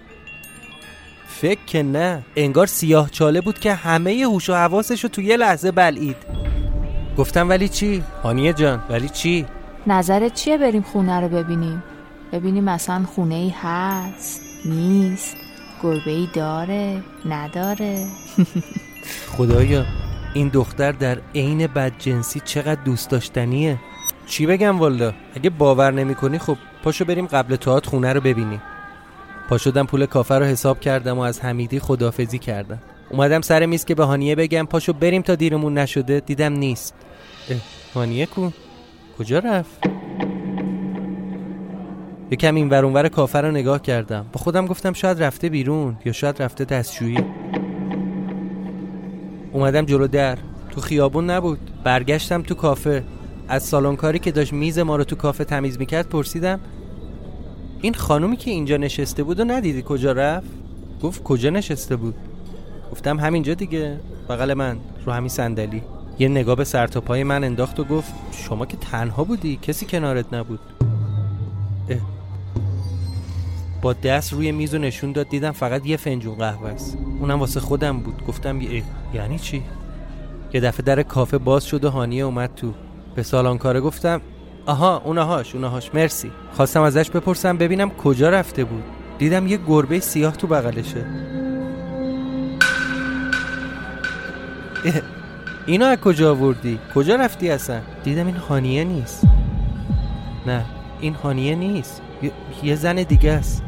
فکر 1.29 1.65
که 1.67 1.83
نه. 1.83 2.23
انگار 2.37 2.67
سیاه 2.67 3.11
چاله 3.11 3.41
بود 3.41 3.59
که 3.59 3.75
همه 3.75 4.23
هوش 4.25 4.51
و 4.51 4.55
حواسش 4.55 5.03
رو 5.03 5.09
تو 5.09 5.23
یه 5.23 5.37
لحظه 5.37 5.71
بلعید. 5.71 6.17
گفتم 7.19 7.49
ولی 7.49 7.69
چی؟ 7.69 8.03
هانیه 8.23 8.53
جان 8.53 8.83
ولی 8.91 9.09
چی؟ 9.09 9.47
نظرت 9.87 10.35
چیه 10.35 10.59
بریم 10.59 10.83
خونه 10.83 11.21
رو 11.21 11.29
ببینیم؟ 11.29 11.83
ببینیم 12.33 12.65
مثلا 12.65 13.05
خونه 13.05 13.35
ای 13.35 13.55
هست؟ 13.63 14.41
نیست؟ 14.65 15.37
گربه 15.83 16.11
ای 16.11 16.29
داره؟ 16.35 17.03
نداره؟ 17.25 18.07
خدایا. 19.37 19.85
این 20.35 20.49
دختر 20.49 20.93
در 20.93 21.19
عین 21.35 21.67
بدجنسی 21.67 22.41
چقدر 22.45 22.83
دوست 22.85 23.11
داشتنیه؟ 23.11 23.79
چی 24.27 24.47
بگم 24.47 24.79
والا 24.79 25.13
اگه 25.35 25.51
باور 25.51 25.91
نمی‌کنی 25.91 26.39
خب 26.39 26.57
پاشو 26.83 27.05
بریم 27.05 27.27
قبل 27.27 27.57
تئاتر 27.57 27.91
خونه 27.91 28.13
رو 28.13 28.21
ببینیم. 28.21 28.63
پا 29.49 29.59
شدم 29.59 29.87
پول 29.87 30.07
کافر 30.07 30.39
رو 30.39 30.45
حساب 30.45 30.81
کردم 30.81 31.19
و 31.19 31.21
از 31.21 31.41
حمیدی 31.41 31.79
خدافزی 31.79 32.39
کردم. 32.39 32.79
اومدم 33.11 33.41
سر 33.41 33.67
میز 33.67 33.85
که 33.85 33.95
به 33.95 34.05
هانیه 34.05 34.35
بگم 34.35 34.67
پاشو 34.67 34.93
بریم 34.93 35.23
تا 35.23 35.35
دیرمون 35.35 35.79
نشده. 35.79 36.21
دیدم 36.21 36.53
نیست. 36.53 36.95
هانیه 37.95 38.27
کو؟ 38.27 38.51
کجا 39.19 39.39
رفت؟ 39.39 39.85
یکم 42.31 42.55
این 42.55 42.69
ورونور 42.69 43.09
کافر 43.09 43.43
رو 43.43 43.51
نگاه 43.51 43.83
کردم. 43.83 44.27
با 44.33 44.41
خودم 44.41 44.67
گفتم 44.67 44.93
شاید 44.93 45.23
رفته 45.23 45.49
بیرون 45.49 45.97
یا 46.05 46.13
شاید 46.13 46.43
رفته 46.43 46.65
دستشویی. 46.65 47.25
اومدم 49.55 49.85
جلو 49.85 50.07
در. 50.07 50.39
تو 50.71 50.81
خیابون 50.81 51.31
نبود. 51.31 51.59
برگشتم 51.85 52.43
تو 52.43 52.55
کافه. 52.55 53.05
از 53.49 53.63
سالنکاری 53.63 54.19
که 54.19 54.33
داشت 54.33 54.53
میز 54.53 54.79
ما 54.79 54.97
رو 54.97 55.05
تو 55.05 55.17
کافه 55.17 55.45
تمیز 55.45 55.79
می‌کرد 55.79 56.09
پرسیدم 56.09 56.61
این 57.81 57.95
خانومی 57.95 58.37
که 58.37 58.51
اینجا 58.51 58.77
نشسته 58.77 59.23
بود 59.23 59.41
و 59.41 59.45
ندیدی 59.45 59.83
کجا 59.87 60.13
رفت؟ 60.13 60.47
گفت 61.03 61.23
کجا 61.23 61.51
نشسته 61.51 61.97
بود؟ 61.97 62.15
گفتم 62.93 63.21
همینجا 63.21 63.55
دیگه 63.55 64.01
بغل 64.29 64.55
من 64.55 64.77
رو 65.07 65.13
همین 65.13 65.29
صندلی. 65.29 65.83
یه 66.19 66.29
نگاه 66.29 66.57
به 66.57 66.65
سر 66.65 66.87
تا 66.87 67.01
پای 67.01 67.25
من 67.25 67.45
انداخت 67.45 67.81
و 67.81 67.85
گفت 67.85 68.13
شما 68.33 68.67
که 68.67 68.77
تنها 68.77 69.25
بودی 69.25 69.59
کسی 69.63 69.87
کنارت 69.87 70.35
نبود. 70.35 70.61
با 73.85 73.93
دست 73.93 74.33
روی 74.33 74.53
میز 74.53 74.75
و 74.75 74.79
نشون 74.79 75.13
داد 75.13 75.29
دیدم 75.29 75.53
فقط 75.53 75.87
یه 75.87 75.97
فنجون 75.97 76.35
قهوه 76.35 76.69
است. 76.69 76.99
اونم 77.21 77.41
واسه 77.41 77.61
خودم 77.61 77.99
بود. 77.99 78.27
گفتم. 78.27 78.61
یعنی 79.15 79.39
چی؟ 79.39 79.63
یه 80.53 80.61
دفعه 80.61 80.83
در 80.83 81.03
کافه 81.03 81.39
باز 81.39 81.65
شد 81.65 81.85
و 81.85 81.91
هانیه 81.91 82.25
اومد 82.25 82.51
تو. 82.57 82.75
به 83.15 83.23
سالانکاره 83.23 83.81
گفتم 83.81 84.21
آها 84.67 85.03
اونهاش 85.05 85.55
اونهاش 85.55 85.91
مرسی. 85.95 86.31
خواستم 86.53 86.83
ازش 86.83 87.11
بپرسم 87.11 87.57
ببینم 87.57 87.91
کجا 87.91 88.31
رفته 88.31 88.65
بود. 88.65 88.83
دیدم 89.19 89.47
یه 89.47 89.59
گربه 89.67 90.01
سیاه 90.01 90.37
تو 90.37 90.47
بغلشه. 90.47 91.07
اینو 95.67 95.85
از 95.85 95.99
کجا 95.99 96.31
آوردی؟ 96.31 96.79
کجا 96.95 97.17
رفتی 97.17 97.51
اصلا؟ 97.51 97.81
دیدم 98.05 98.27
این 98.27 98.37
هانیه 98.37 98.85
نیست. 98.85 99.25
نه 100.47 100.65
این 101.01 101.15
هانیه 101.15 101.55
نیست. 101.55 102.03
یه 102.63 102.75
زن 102.75 102.95
دیگه 102.95 103.33
است. 103.33 103.63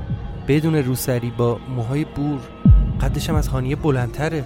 بدون 0.48 0.74
روسری 0.74 1.30
با 1.30 1.58
موهای 1.76 2.04
بور. 2.04 2.40
قدشم 3.00 3.34
از 3.34 3.48
هانیه 3.48 3.76
بلندتره. 3.76 4.44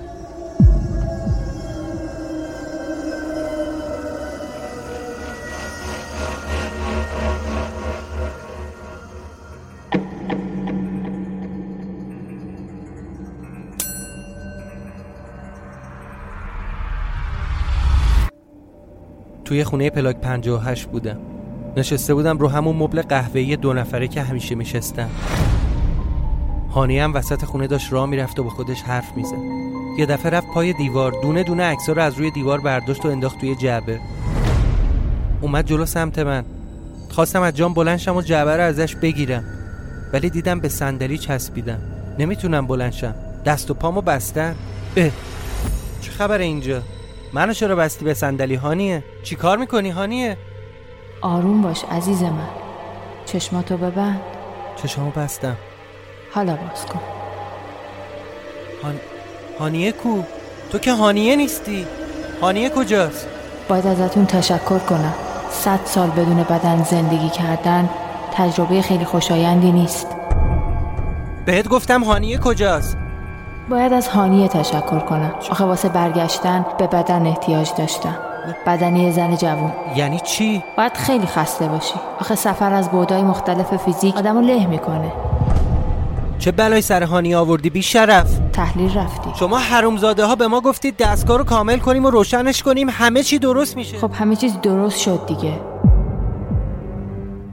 توی 19.45 19.65
خونه 19.65 19.91
پلاک 19.91 20.17
58 20.21 20.87
بودم. 20.87 21.17
نشسته 21.77 22.15
بودم 22.15 22.39
رو 22.39 22.49
همون 22.49 22.77
مبل 22.77 23.03
قهوه‌ای 23.03 23.57
دو 23.57 23.73
نفره 23.73 24.09
که 24.09 24.23
همیشه 24.23 24.55
میشستم. 24.55 25.11
هانی 26.75 26.99
هم 26.99 27.15
وسط 27.15 27.45
خونه 27.45 27.67
داشت 27.67 27.93
راه 27.93 28.07
می‌رفت 28.07 28.39
و 28.39 28.45
با 28.45 28.51
خودش 28.51 28.83
حرف 28.83 29.17
می‌زد. 29.17 29.37
یه 29.99 30.07
دفعه 30.07 30.31
رفت 30.31 30.47
پای 30.47 30.73
دیوار 30.73 31.13
دونه 31.23 31.43
دونه 31.43 31.63
عکس‌ها 31.63 31.93
رو 31.93 32.03
از 32.03 32.19
روی 32.19 32.31
دیوار 32.31 32.61
برداشت 32.61 33.07
و 33.07 33.09
انداخت 33.09 33.39
توی 33.39 33.55
جعبه. 33.55 34.01
اومد 35.41 35.67
جلو 35.67 35.87
سمت 35.87 36.19
من. 36.19 36.45
خواستم 37.11 37.43
از 37.43 37.57
جام 37.57 37.75
بلنشم 37.75 38.17
و 38.17 38.23
جعبه 38.23 38.57
رو 38.57 38.63
ازش 38.63 38.97
بگیرم. 38.97 39.45
ولی 40.13 40.31
دیدم 40.31 40.61
به 40.61 40.69
صندلی 40.69 41.19
چسبیدم. 41.19 41.79
نمی‌تونم 42.19 42.67
بلنشم 42.67 43.15
دست 43.45 43.71
و 43.71 43.75
پامو 43.75 44.01
بستن. 44.01 44.57
اه. 44.97 45.11
چه 46.01 46.11
خبر 46.11 46.39
اینجا؟ 46.39 46.83
منو 47.33 47.53
چرا 47.53 47.77
بستی 47.77 48.05
به 48.05 48.15
صندلی 48.15 48.55
هانیه؟ 48.55 49.05
چی 49.23 49.37
کار 49.37 49.59
می‌کنی 49.59 49.91
هانیه؟ 49.91 50.37
آروم 51.21 51.63
باش 51.63 51.85
عزیز 51.91 52.23
من. 52.23 52.49
چشماتو 53.27 53.77
ببند. 53.77 54.21
چشمو 54.77 55.11
بستم. 55.11 55.57
حالا 56.35 56.53
باز 56.53 56.87
کن. 56.87 57.01
هان... 58.83 58.95
هانیه 59.59 59.93
کو؟ 59.93 60.23
تو 60.73 60.79
که 60.79 60.93
هانیه 60.93 61.37
نیستی. 61.37 61.87
هانیه 62.43 62.71
کجاست؟ 62.71 63.29
باید 63.69 63.87
ازتون 63.87 64.27
تشکر 64.27 64.79
کنم. 64.79 65.15
صد 65.51 65.81
سال 65.85 66.11
بدون 66.11 66.43
بدن 66.43 66.83
زندگی 66.83 67.29
کردن 67.29 67.89
تجربه 68.35 68.83
خیلی 68.83 69.05
خوشایندی 69.05 69.73
نیست. 69.73 70.07
بهت 71.47 71.69
گفتم 71.69 72.05
هانیه 72.05 72.39
کجاست. 72.39 72.97
باید 73.69 73.93
از 73.93 74.09
هانیه 74.09 74.49
تشکر 74.49 74.99
کنم. 74.99 75.35
آخه 75.51 75.65
واسه 75.65 75.89
برگشتن 75.89 76.67
به 76.79 76.87
بدن 76.87 77.27
احتیاج 77.27 77.71
داشتم. 77.79 78.19
بدنی 78.67 79.13
زن 79.13 79.37
جوون. 79.37 79.73
یعنی 79.97 80.21
چی؟ 80.21 80.65
باید 80.77 80.93
خیلی 80.95 81.27
خسته 81.27 81.69
باشی. 81.69 81.95
آخه 82.21 82.35
سفر 82.35 82.75
از 82.75 82.91
بودای 82.91 83.23
مختلف 83.23 83.77
فیزیک 83.77 84.17
آدمو 84.17 84.41
له 84.41 84.67
می‌کنه. 84.67 85.13
چه 86.41 86.53
بلای 86.53 86.83
سر 86.83 87.03
هانی 87.03 87.35
آوردی 87.35 87.71
بی 87.71 87.83
شرف؟ 87.83 88.39
تحلیل 88.53 88.99
رفتی. 88.99 89.31
شما 89.35 89.59
حرومزاده 89.59 90.25
ها 90.25 90.35
به 90.35 90.49
ما 90.49 90.61
گفتید 90.61 90.97
دستگاه 90.97 91.39
رو 91.39 91.45
کامل 91.45 91.79
کنیم 91.79 92.05
و 92.05 92.11
روشنش 92.11 92.63
کنیم. 92.63 92.89
همه 92.91 93.23
چی 93.23 93.39
درست 93.39 93.77
میشه. 93.77 93.99
خب 93.99 94.11
همه 94.13 94.37
چیز 94.37 94.61
درست 94.63 94.99
شد 94.99 95.27
دیگه. 95.27 95.61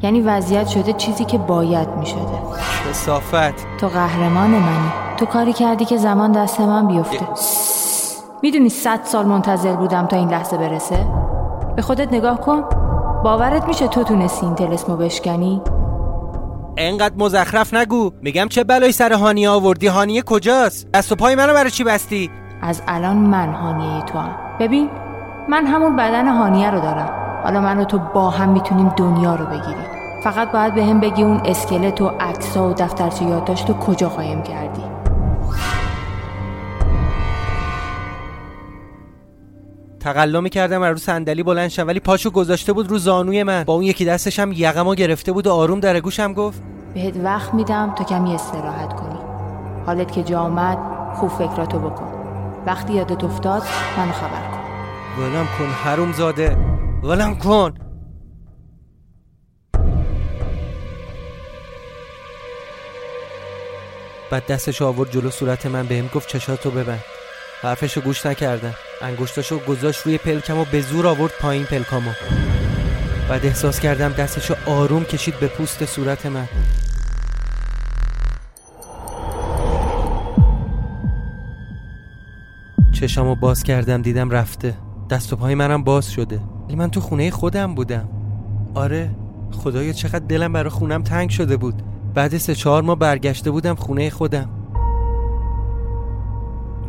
یعنی 0.01 0.21
وضعیت 0.21 0.67
شده 0.67 0.93
چیزی 0.93 1.25
که 1.25 1.37
باید 1.37 1.87
می‌شده. 1.89 2.37
صافت 2.91 3.77
تو 3.77 3.87
قهرمان 3.87 4.49
منی. 4.49 4.91
تو 5.17 5.25
کاری 5.25 5.53
کردی 5.53 5.85
که 5.85 5.97
زمان 5.97 6.31
دست 6.31 6.61
من 6.61 6.87
بیفته. 6.87 7.27
می‌دونی 8.43 8.69
صد 8.69 8.99
سال 9.03 9.25
منتظر 9.25 9.73
بودم 9.75 10.05
تا 10.05 10.17
این 10.17 10.29
لحظه 10.29 10.57
برسه؟ 10.57 11.07
به 11.75 11.81
خودت 11.81 12.13
نگاه 12.13 12.41
کن. 12.41 12.63
باورت 13.23 13.67
میشه 13.67 13.87
تو 13.87 14.03
تونستی 14.03 14.45
این 14.45 14.55
تلسمو 14.55 14.97
بشکنی؟ 14.97 15.61
انقدر 16.77 17.15
مزخرف 17.17 17.73
نگو. 17.73 18.11
میگم 18.21 18.47
چه 18.47 18.63
بلایی 18.63 18.91
سر 18.91 19.13
هانیه 19.13 19.49
آوردی؟ 19.49 19.87
هانیه 19.87 20.21
کجاست؟ 20.21 20.91
دست 20.91 21.11
و 21.11 21.15
پای 21.15 21.35
منو 21.35 21.53
برای 21.53 21.71
چی 21.71 21.83
بستی؟ 21.83 22.29
از 22.61 22.81
الان 22.87 23.17
من 23.17 23.53
هانیه 23.53 24.01
تو 24.05 24.19
هم 24.19 24.35
ببین 24.59 24.89
من 25.49 25.65
همون 25.65 25.95
بدن 25.95 26.27
هانیه 26.27 26.69
رو 26.71 26.79
دارم. 26.79 27.09
حالا 27.43 27.61
من 27.61 27.79
و 27.79 27.83
تو 27.83 27.99
با 28.13 28.29
هم 28.29 28.49
می‌تونیم 28.49 28.89
دنیا 28.97 29.35
رو 29.35 29.45
بگیریم 29.45 29.87
فقط 30.23 30.51
باید 30.51 30.75
به 30.75 30.85
هم 30.85 30.99
بگی 30.99 31.23
اون 31.23 31.41
اسکلت 31.45 32.01
و 32.01 32.07
عکسا 32.19 32.69
و 32.69 32.73
دفترچه 32.73 33.25
یادداشت 33.25 33.71
کجا 33.71 34.09
قایم 34.09 34.43
کردی. 34.43 34.86
تقلا 40.07 40.41
می‌کردم 40.41 40.83
رو 40.83 40.97
صندلی 40.97 41.43
بلند 41.43 41.67
شم 41.67 41.87
ولی 41.87 41.99
پاشو 41.99 42.29
گذاشته 42.29 42.73
بود 42.73 42.89
رو 42.89 42.97
زانوی 42.97 43.43
من. 43.43 43.63
با 43.63 43.73
اون 43.73 43.83
یکی 43.83 44.05
دستش 44.05 44.39
هم 44.39 44.51
یقمو 44.51 44.95
گرفته 44.95 45.31
بود 45.31 45.47
و 45.47 45.53
آروم 45.53 45.79
در 45.79 45.99
گوشم 45.99 46.33
گفت 46.33 46.61
بهت 46.93 47.17
وقت 47.17 47.53
میدم 47.53 47.95
تا 47.95 48.03
کمی 48.03 48.35
استراحت 48.35 48.93
کنی. 48.93 49.19
حالت 49.85 50.11
که 50.11 50.23
جا 50.23 50.39
آمد 50.39 50.77
خوب 51.15 51.29
فکراتو 51.29 51.79
بکن. 51.79 52.13
وقتی 52.65 52.93
یادت 52.93 53.23
افتاد 53.23 53.63
منو 53.97 54.11
خبر 54.11 54.51
کن. 54.51 54.59
ولم 55.21 55.47
کن 55.57 55.65
حروم 55.65 56.13
زاده. 56.13 56.57
ولم 57.03 57.35
کن. 57.35 57.73
بعد 64.31 64.45
دستش 64.45 64.81
آورد 64.81 65.11
جلو 65.11 65.29
صورت 65.29 65.65
من 65.65 65.83
بهم 65.83 66.09
گفت 66.15 66.29
چشاتو 66.29 66.71
ببند. 66.71 67.03
حرفشو 67.61 68.01
گوش 68.01 68.25
نکردم. 68.25 68.73
انگشتاشو 69.01 69.59
گذاشت 69.59 70.01
روی 70.01 70.17
پلکم 70.17 70.57
و 70.57 70.65
به 70.65 70.81
زور 70.81 71.07
آورد 71.07 71.31
پایین 71.41 71.63
پلکامو. 71.65 72.11
بعد 73.29 73.45
احساس 73.45 73.79
کردم 73.79 74.09
دستشو 74.09 74.55
آروم 74.65 75.03
کشید 75.03 75.39
به 75.39 75.47
پوست 75.47 75.85
صورت 75.85 76.25
من. 76.25 76.47
چشامو 82.91 83.35
باز 83.35 83.63
کردم 83.63 84.01
دیدم 84.01 84.29
رفته. 84.29 84.73
دست 85.09 85.33
و 85.33 85.35
پای 85.35 85.55
منم 85.55 85.83
باز 85.83 86.11
شده. 86.11 86.41
ولی 86.67 86.75
من 86.75 86.91
تو 86.91 87.01
خونه 87.01 87.31
خودم 87.31 87.75
بودم. 87.75 88.09
آره 88.73 89.09
خدایا 89.51 89.93
چقدر 89.93 90.25
دلم 90.25 90.53
برای 90.53 90.69
خونم 90.69 91.03
تنگ 91.03 91.29
شده 91.29 91.57
بود. 91.57 91.81
بعد 92.13 92.37
سه 92.37 92.55
چهار 92.55 92.83
ماه 92.83 92.99
برگشته 92.99 93.51
بودم 93.51 93.75
خونه 93.75 94.09
خودم. 94.09 94.56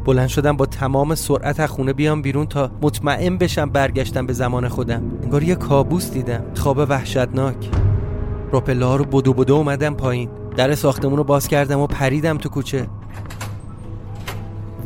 بلند 0.09 0.29
شدم 0.29 0.57
با 0.57 0.67
تمام 0.67 1.15
سرعت 1.15 1.61
از 1.61 1.71
خونه 1.71 1.93
بیام 1.93 2.23
بیرون 2.23 2.47
تا 2.47 2.71
مطمئن 2.83 3.39
بشم 3.39 3.71
برگشتم 3.71 4.27
به 4.27 4.33
زمان 4.33 4.69
خودم. 4.69 5.03
انگار 5.23 5.43
یه 5.43 5.55
کابوس 5.55 6.11
دیدم. 6.11 6.45
خواب 6.55 6.79
وحشتناک. 6.79 7.71
راپله 8.53 8.85
ها 8.85 8.97
رو 8.97 9.05
بدو 9.05 9.33
بدو 9.33 9.55
اومدم 9.55 9.95
پایین. 9.95 10.31
در 10.57 10.75
ساختمون 10.75 11.17
رو 11.17 11.25
باز 11.25 11.49
کردم 11.49 11.81
و 11.81 11.87
پریدم 11.87 12.39
تو 12.39 12.49
کوچه. 12.49 12.87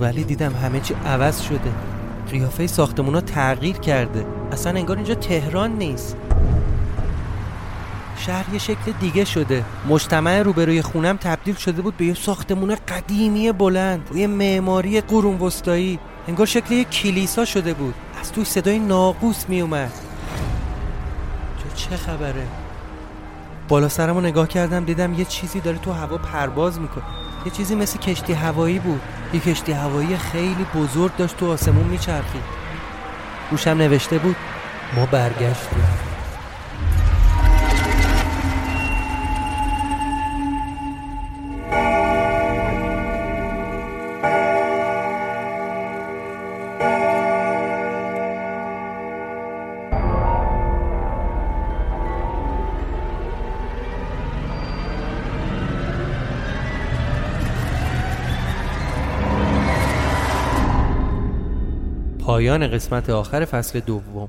ولی 0.00 0.24
دیدم 0.24 0.52
همه 0.52 0.80
چی 0.80 0.94
عوض 1.06 1.40
شده. 1.40 1.72
قیافه 2.30 2.66
ساختمون 2.66 3.14
ها 3.14 3.20
تغییر 3.20 3.76
کرده. 3.76 4.26
اصلا 4.52 4.78
انگار 4.78 4.96
اینجا 4.96 5.14
تهران 5.14 5.76
نیست. 5.76 6.16
شهر 8.26 8.52
یه 8.52 8.58
شکل 8.58 8.92
دیگه 9.00 9.24
شده. 9.24 9.64
مجتمع 9.88 10.42
روبروی 10.42 10.82
خونم 10.82 11.16
تبدیل 11.16 11.54
شده 11.54 11.82
بود 11.82 11.96
به 11.96 12.04
یه 12.04 12.14
ساختمون 12.14 12.76
قدیمی 12.88 13.52
بلند 13.52 14.08
یه 14.14 14.26
معماری 14.26 15.00
قرون 15.00 15.38
وسطایی. 15.38 15.98
انگار 16.28 16.46
شکل 16.46 16.74
یه 16.74 16.84
کلیسا 16.84 17.44
شده 17.44 17.74
بود. 17.74 17.94
از 18.20 18.32
توی 18.32 18.44
صدای 18.44 18.78
ناقوس 18.78 19.44
می 19.48 19.60
اومد 19.60 19.92
چه 21.74 21.96
خبره؟ 21.96 22.46
بالا 23.68 23.88
سرمو 23.88 24.20
نگاه 24.20 24.48
کردم 24.48 24.84
دیدم 24.84 25.14
یه 25.14 25.24
چیزی 25.24 25.60
داره 25.60 25.78
تو 25.78 25.92
هوا 25.92 26.18
پرواز 26.18 26.80
می‌کنه. 26.80 27.04
یه 27.46 27.52
چیزی 27.52 27.74
مثل 27.74 27.98
کشتی 27.98 28.32
هوایی 28.32 28.78
بود. 28.78 29.00
یه 29.32 29.40
کشتی 29.40 29.72
هوایی 29.72 30.16
خیلی 30.16 30.66
بزرگ 30.74 31.16
داشت 31.16 31.36
تو 31.36 31.52
آسمون 31.52 31.84
میچرخید. 31.84 32.42
روشم 33.50 33.70
نوشته 33.70 34.18
بود 34.18 34.36
ما 34.96 35.06
برگشتیم. 35.06 36.11
پایان 62.32 62.66
قسمت 62.66 63.10
آخر 63.10 63.44
فصل 63.44 63.80
دوم. 63.80 64.28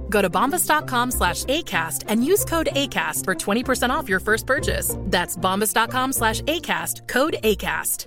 Go 0.10 0.22
to 0.22 0.28
bombas.com 0.28 1.10
slash 1.12 1.44
ACAST 1.44 2.04
and 2.08 2.24
use 2.24 2.44
code 2.44 2.70
ACAST 2.72 3.24
for 3.24 3.34
20% 3.34 3.90
off 3.90 4.08
your 4.08 4.20
first 4.20 4.46
purchase. 4.46 4.96
That's 5.02 5.36
bombas.com 5.36 6.12
slash 6.12 6.40
ACAST, 6.42 7.06
code 7.08 7.36
ACAST. 7.42 8.06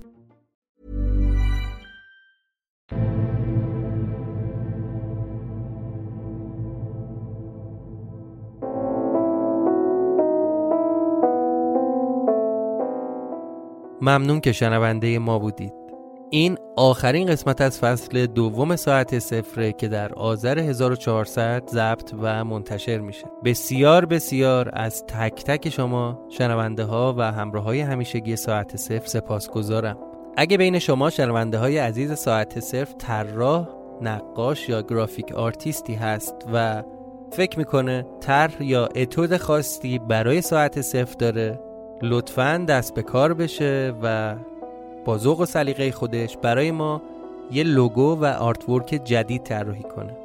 ممنون 14.01 14.39
که 14.39 14.51
شنونده 14.51 15.19
ما 15.19 15.39
بودید 15.39 15.82
این 16.30 16.58
آخرین 16.76 17.26
قسمت 17.26 17.60
از 17.60 17.78
فصل 17.78 18.26
دوم 18.26 18.76
ساعت 18.76 19.18
صفره 19.18 19.72
که 19.72 19.88
در 19.88 20.12
آذر 20.12 20.58
1400 20.58 21.62
ضبط 21.70 22.14
و 22.20 22.44
منتشر 22.44 22.98
میشه. 22.98 23.24
بسیار 23.44 24.06
بسیار 24.06 24.70
از 24.72 25.06
تک 25.06 25.44
تک 25.44 25.68
شما 25.68 26.26
شنونده 26.28 26.84
ها 26.84 27.14
و 27.18 27.32
همراه 27.32 27.64
های 27.64 27.80
همیشگی 27.80 28.36
ساعت 28.36 28.76
صفر 28.76 29.06
سپاس 29.06 29.48
گذارم 29.48 29.98
اگه 30.36 30.56
بین 30.56 30.78
شما 30.78 31.10
شنونده 31.10 31.58
های 31.58 31.78
عزیز 31.78 32.12
ساعت 32.12 32.60
صفر 32.60 32.94
طراح 32.98 33.68
نقاش 34.00 34.68
یا 34.68 34.82
گرافیک 34.82 35.32
آرتیستی 35.32 35.94
هست 35.94 36.34
و 36.52 36.82
فکر 37.32 37.58
می‌کنه 37.58 38.06
طرح 38.20 38.62
یا 38.62 38.86
اتود 38.86 39.36
خاصی 39.36 39.98
برای 39.98 40.40
ساعت 40.42 40.80
صفر 40.80 41.14
داره 41.18 41.60
لطفا 42.02 42.64
دست 42.68 42.94
به 42.94 43.02
کار 43.02 43.34
بشه 43.34 43.94
و 44.02 44.36
با 45.04 45.18
ذوق 45.18 45.40
و 45.40 45.46
سلیقه 45.46 45.90
خودش 45.90 46.36
برای 46.36 46.70
ما 46.70 47.02
یه 47.50 47.62
لوگو 47.62 48.16
و 48.20 48.24
artwork 48.24 49.00
جدید 49.04 49.42
طراحی 49.42 49.82
کنه. 49.82 50.16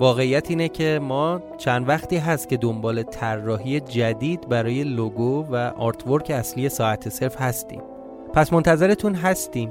واقعیت 0.00 0.50
اینه 0.50 0.68
که 0.68 1.00
ما 1.02 1.40
چند 1.58 1.88
وقتی 1.88 2.16
هست 2.16 2.48
که 2.48 2.56
دنبال 2.56 3.02
طراحی 3.02 3.80
جدید 3.80 4.48
برای 4.48 4.84
لوگو 4.84 5.44
و 5.50 5.56
artwork 5.56 6.30
اصلی 6.30 6.68
ساعت 6.68 7.08
صفر 7.08 7.40
هستیم. 7.40 7.82
پس 8.32 8.52
منتظرتون 8.52 9.14
هستیم. 9.14 9.70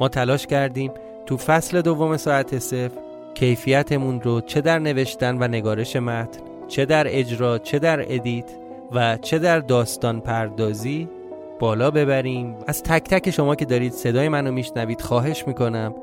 ما 0.00 0.08
تلاش 0.08 0.46
کردیم 0.46 0.90
تو 1.26 1.36
فصل 1.36 1.82
دوم 1.82 2.16
ساعت 2.16 2.58
صفر 2.58 2.98
کیفیتمون 3.34 4.20
رو 4.20 4.40
چه 4.40 4.60
در 4.60 4.78
نوشتن 4.78 5.38
و 5.38 5.48
نگارش 5.48 5.96
متن 5.96 6.40
چه 6.68 6.84
در 6.84 7.06
اجرا 7.08 7.58
چه 7.58 7.78
در 7.78 8.14
ادیت 8.14 8.50
و 8.92 9.16
چه 9.16 9.38
در 9.38 9.60
داستان 9.60 10.20
پردازی 10.20 11.08
بالا 11.58 11.90
ببریم. 11.90 12.56
از 12.66 12.82
تک 12.82 13.04
تک 13.04 13.30
شما 13.30 13.54
که 13.54 13.64
دارید 13.64 13.92
صدای 13.92 14.28
منو 14.28 14.52
میشنوید 14.52 15.00
خواهش 15.00 15.46
می‌کنم. 15.46 15.94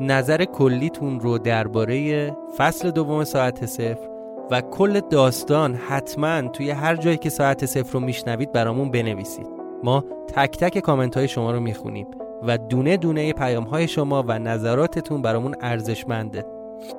نظر 0.00 0.44
کلیتون 0.44 1.20
رو 1.20 1.38
درباره 1.38 2.30
فصل 2.56 2.90
دوم 2.90 3.24
ساعت 3.24 3.66
صفر 3.66 4.08
و 4.50 4.60
کل 4.60 5.00
داستان 5.00 5.74
حتما 5.74 6.42
توی 6.48 6.70
هر 6.70 6.96
جایی 6.96 7.16
که 7.16 7.30
ساعت 7.30 7.66
صفر 7.66 7.92
رو 7.92 8.00
میشنوید 8.00 8.52
برامون 8.52 8.90
بنویسید. 8.90 9.46
ما 9.84 10.04
تک 10.28 10.58
تک 10.58 10.78
کامنت 10.78 11.16
های 11.16 11.28
شما 11.28 11.52
رو 11.52 11.60
می‌خونیم 11.60 12.06
و 12.42 12.58
دونه 12.58 12.96
دونه 12.96 13.32
پیام 13.32 13.64
های 13.64 13.88
شما 13.88 14.24
و 14.28 14.38
نظراتتون 14.38 15.22
برامون 15.22 15.54
ارزشمنده. 15.60 16.44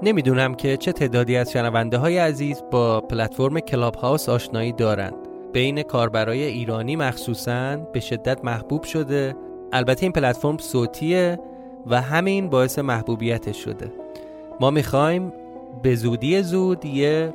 نمی‌دونم 0.04 0.56
که 0.56 0.78
چه 0.78 0.92
تعدادی 0.92 1.38
از 1.38 1.52
شنونده 1.52 1.98
های 1.98 2.18
عزیز 2.18 2.64
با 2.72 3.02
پلتفرم 3.02 3.60
کلاب 3.60 3.96
هاوس 3.96 4.30
آشنایی 4.30 4.72
دارند. 4.72 5.29
بین 5.54 5.84
کاربرای 5.84 6.44
ایرانی 6.44 6.96
مخصوصا 6.96 7.78
به 7.94 8.00
شدت 8.00 8.46
محبوب 8.46 8.84
شده. 8.84 9.36
البته 9.72 10.04
این 10.04 10.12
پلتفرم 10.12 10.58
صوتیه 10.58 11.40
و 11.88 12.02
همین 12.02 12.50
باعث 12.50 12.80
محبوبیتش 12.80 13.64
شده. 13.64 13.92
ما 14.60 14.72
می‌خوایم 14.72 15.34
به 15.84 15.96
زودی 15.96 16.44
زود 16.44 16.86
یه 16.86 17.34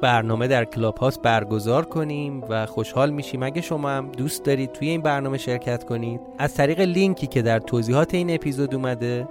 برنامه 0.00 0.48
در 0.48 0.64
کلاب 0.64 0.98
هاوس 0.98 1.22
برگزار 1.22 1.84
کنیم 1.84 2.44
و 2.48 2.66
خوشحال 2.66 3.10
میشیم. 3.10 3.42
اگه 3.42 3.60
شما 3.60 3.90
هم 3.90 4.12
دوست 4.12 4.44
دارید 4.44 4.72
توی 4.72 4.88
این 4.88 5.00
برنامه 5.00 5.38
شرکت 5.38 5.84
کنید 5.84 6.20
از 6.38 6.54
طریق 6.54 6.80
لینکی 6.80 7.26
که 7.26 7.42
در 7.42 7.58
توضیحات 7.58 8.14
این 8.14 8.34
اپیزود 8.34 8.74
اومده 8.74 9.28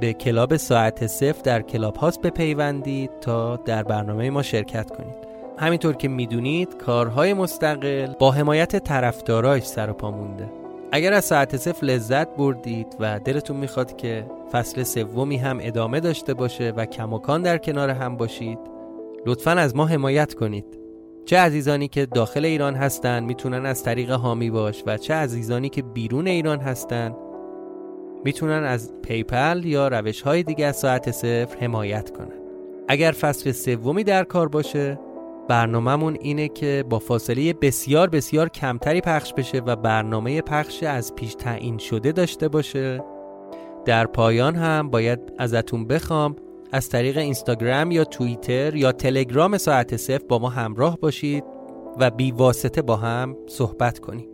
به 0.00 0.12
کلاب 0.12 0.56
ساعت 0.56 1.06
صفر 1.06 1.42
در 1.42 1.62
کلاب 1.62 1.96
هاست 1.96 2.20
بپیوندید 2.20 3.10
تا 3.20 3.56
در 3.56 3.82
برنامه 3.82 4.30
ما 4.30 4.42
شرکت 4.42 4.90
کنید. 4.90 5.31
همینطور 5.62 5.94
که 5.94 6.08
می‌دونید 6.08 6.76
کارهای 6.76 7.34
مستقل 7.34 8.12
با 8.18 8.30
حمایت 8.30 8.76
طرفداراش 8.76 9.62
سر 9.62 9.90
و 9.90 9.92
پا 9.92 10.10
مونده. 10.10 10.52
اگر 10.92 11.12
از 11.12 11.24
ساعت 11.24 11.56
صفر 11.56 11.86
لذت 11.86 12.36
بردید 12.36 12.96
و 13.00 13.20
دلتون 13.24 13.56
می‌خواد 13.56 13.96
که 13.96 14.26
فصل 14.52 14.82
سومی 14.82 15.36
هم 15.36 15.58
ادامه 15.60 16.00
داشته 16.00 16.34
باشه 16.34 16.72
و 16.76 16.86
کماکان 16.86 17.42
در 17.42 17.58
کنار 17.58 17.90
هم 17.90 18.16
باشید 18.16 18.58
لطفا 19.26 19.50
از 19.50 19.76
ما 19.76 19.86
حمایت 19.86 20.34
کنید. 20.34 20.64
چه 21.24 21.38
عزیزانی 21.38 21.88
که 21.88 22.06
داخل 22.06 22.44
ایران 22.44 22.74
هستن 22.74 23.24
می‌تونن 23.24 23.66
از 23.66 23.82
طریق 23.82 24.10
حامی 24.10 24.50
باش 24.50 24.82
و 24.86 24.96
چه 24.96 25.14
عزیزانی 25.14 25.68
که 25.68 25.82
بیرون 25.82 26.26
ایران 26.26 26.60
هستن 26.60 27.14
می‌تونن 28.24 28.64
از 28.64 28.92
پیپل 29.02 29.64
یا 29.64 29.88
روش 29.88 30.22
های 30.22 30.42
دیگه 30.42 30.66
از 30.66 30.76
ساعت 30.76 31.10
صفر 31.10 31.58
حمایت 31.60 32.10
کنن. 32.10 32.42
اگر 32.88 33.12
فصل 33.12 33.52
سومی 33.52 34.04
در 34.04 34.24
کار 34.24 34.48
باشه 34.48 34.98
برنامهمون 35.48 36.16
اینه 36.20 36.48
که 36.48 36.84
با 36.90 36.98
فاصله 36.98 37.52
بسیار 37.52 38.08
بسیار 38.08 38.48
کمتری 38.48 39.00
پخش 39.00 39.32
بشه 39.32 39.58
و 39.58 39.76
برنامه 39.76 40.42
پخش 40.42 40.82
از 40.82 41.14
پیش 41.14 41.34
تعیین 41.34 41.78
شده 41.78 42.12
داشته 42.12 42.48
باشه. 42.48 43.04
در 43.84 44.06
پایان 44.06 44.54
هم 44.54 44.90
باید 44.90 45.20
ازتون 45.38 45.86
بخوام 45.86 46.36
از 46.72 46.88
طریق 46.88 47.18
اینستاگرام 47.18 47.90
یا 47.90 48.04
توییتر 48.04 48.74
یا 48.74 48.92
تلگرام 48.92 49.58
ساعت 49.58 49.96
صفر 49.96 50.24
با 50.28 50.38
ما 50.38 50.48
همراه 50.48 50.98
باشید 50.98 51.44
و 52.00 52.10
بی 52.10 52.32
واسطه 52.32 52.82
با 52.82 52.96
هم 52.96 53.36
صحبت 53.46 53.98
کنید. 53.98 54.28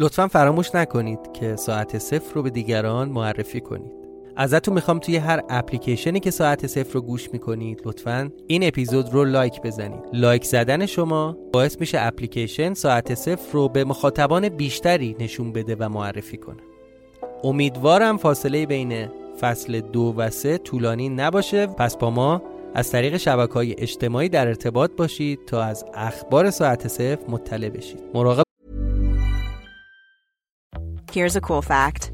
لطفا 0.00 0.28
فراموش 0.28 0.74
نکنید 0.74 1.32
که 1.32 1.56
ساعت 1.56 1.98
صفر 1.98 2.34
رو 2.34 2.42
به 2.42 2.50
دیگران 2.50 3.08
معرفی 3.08 3.60
کنید. 3.60 4.03
ازتون 4.36 4.74
می‌خوام 4.74 4.98
توی 4.98 5.16
هر 5.16 5.42
اپلیکیشنی 5.48 6.20
که 6.20 6.30
ساعت 6.30 6.66
صفر 6.66 6.92
رو 6.92 7.00
گوش 7.00 7.32
می‌کنید 7.32 7.80
لطفا 7.84 8.30
این 8.46 8.66
اپیزود 8.66 9.12
رو 9.12 9.24
like 9.24 9.62
بزنید. 9.62 10.00
like 10.12 10.44
زدن 10.44 10.86
شما 10.86 11.36
باعث 11.52 11.80
میشه 11.80 11.98
اپلیکیشن 12.00 12.74
ساعت 12.74 13.14
صفر 13.14 13.52
رو 13.52 13.68
به 13.68 13.84
مخاطبان 13.84 14.48
بیشتری 14.48 15.16
نشون 15.20 15.52
بده 15.52 15.76
و 15.78 15.88
معرفی 15.88 16.36
کنه. 16.36 16.62
امیدوارم 17.44 18.16
فاصله 18.16 18.66
بین 18.66 19.08
فصل 19.40 19.80
دو 19.80 20.14
و 20.16 20.30
سه 20.30 20.58
طولانی 20.58 21.08
نباشه. 21.08 21.66
پس 21.66 21.96
با 21.96 22.10
ما 22.10 22.42
از 22.74 22.90
طریق 22.90 23.16
شبکه 23.16 23.54
های 23.54 23.74
اجتماعی 23.78 24.28
در 24.28 24.48
ارتباط 24.48 24.90
باشید 24.96 25.38
تا 25.46 25.62
از 25.62 25.84
اخبار 25.94 26.50
ساعت 26.50 26.88
صفر 26.88 27.18
مطلع 27.28 27.68
بشید. 27.68 28.00
مراقب 28.14 28.44
Here's 31.12 31.36
a 31.36 31.40
cool 31.40 31.62
fact. 31.62 32.13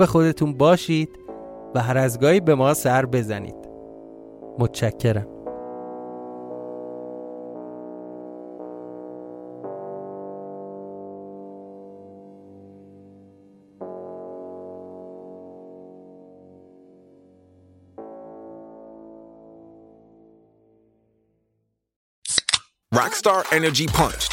به 0.00 0.06
خودتون 0.06 0.52
باشید 0.52 1.18
و 1.74 1.80
هر 1.80 1.98
از 1.98 2.20
گاهی 2.20 2.40
به 2.40 2.54
ما 2.54 2.74
سر 2.74 3.06
بزنید. 3.06 3.54
متشکرم. 4.58 5.26
Rockstar 22.94 23.42
Energy 23.52 23.86
Punched, 23.98 24.32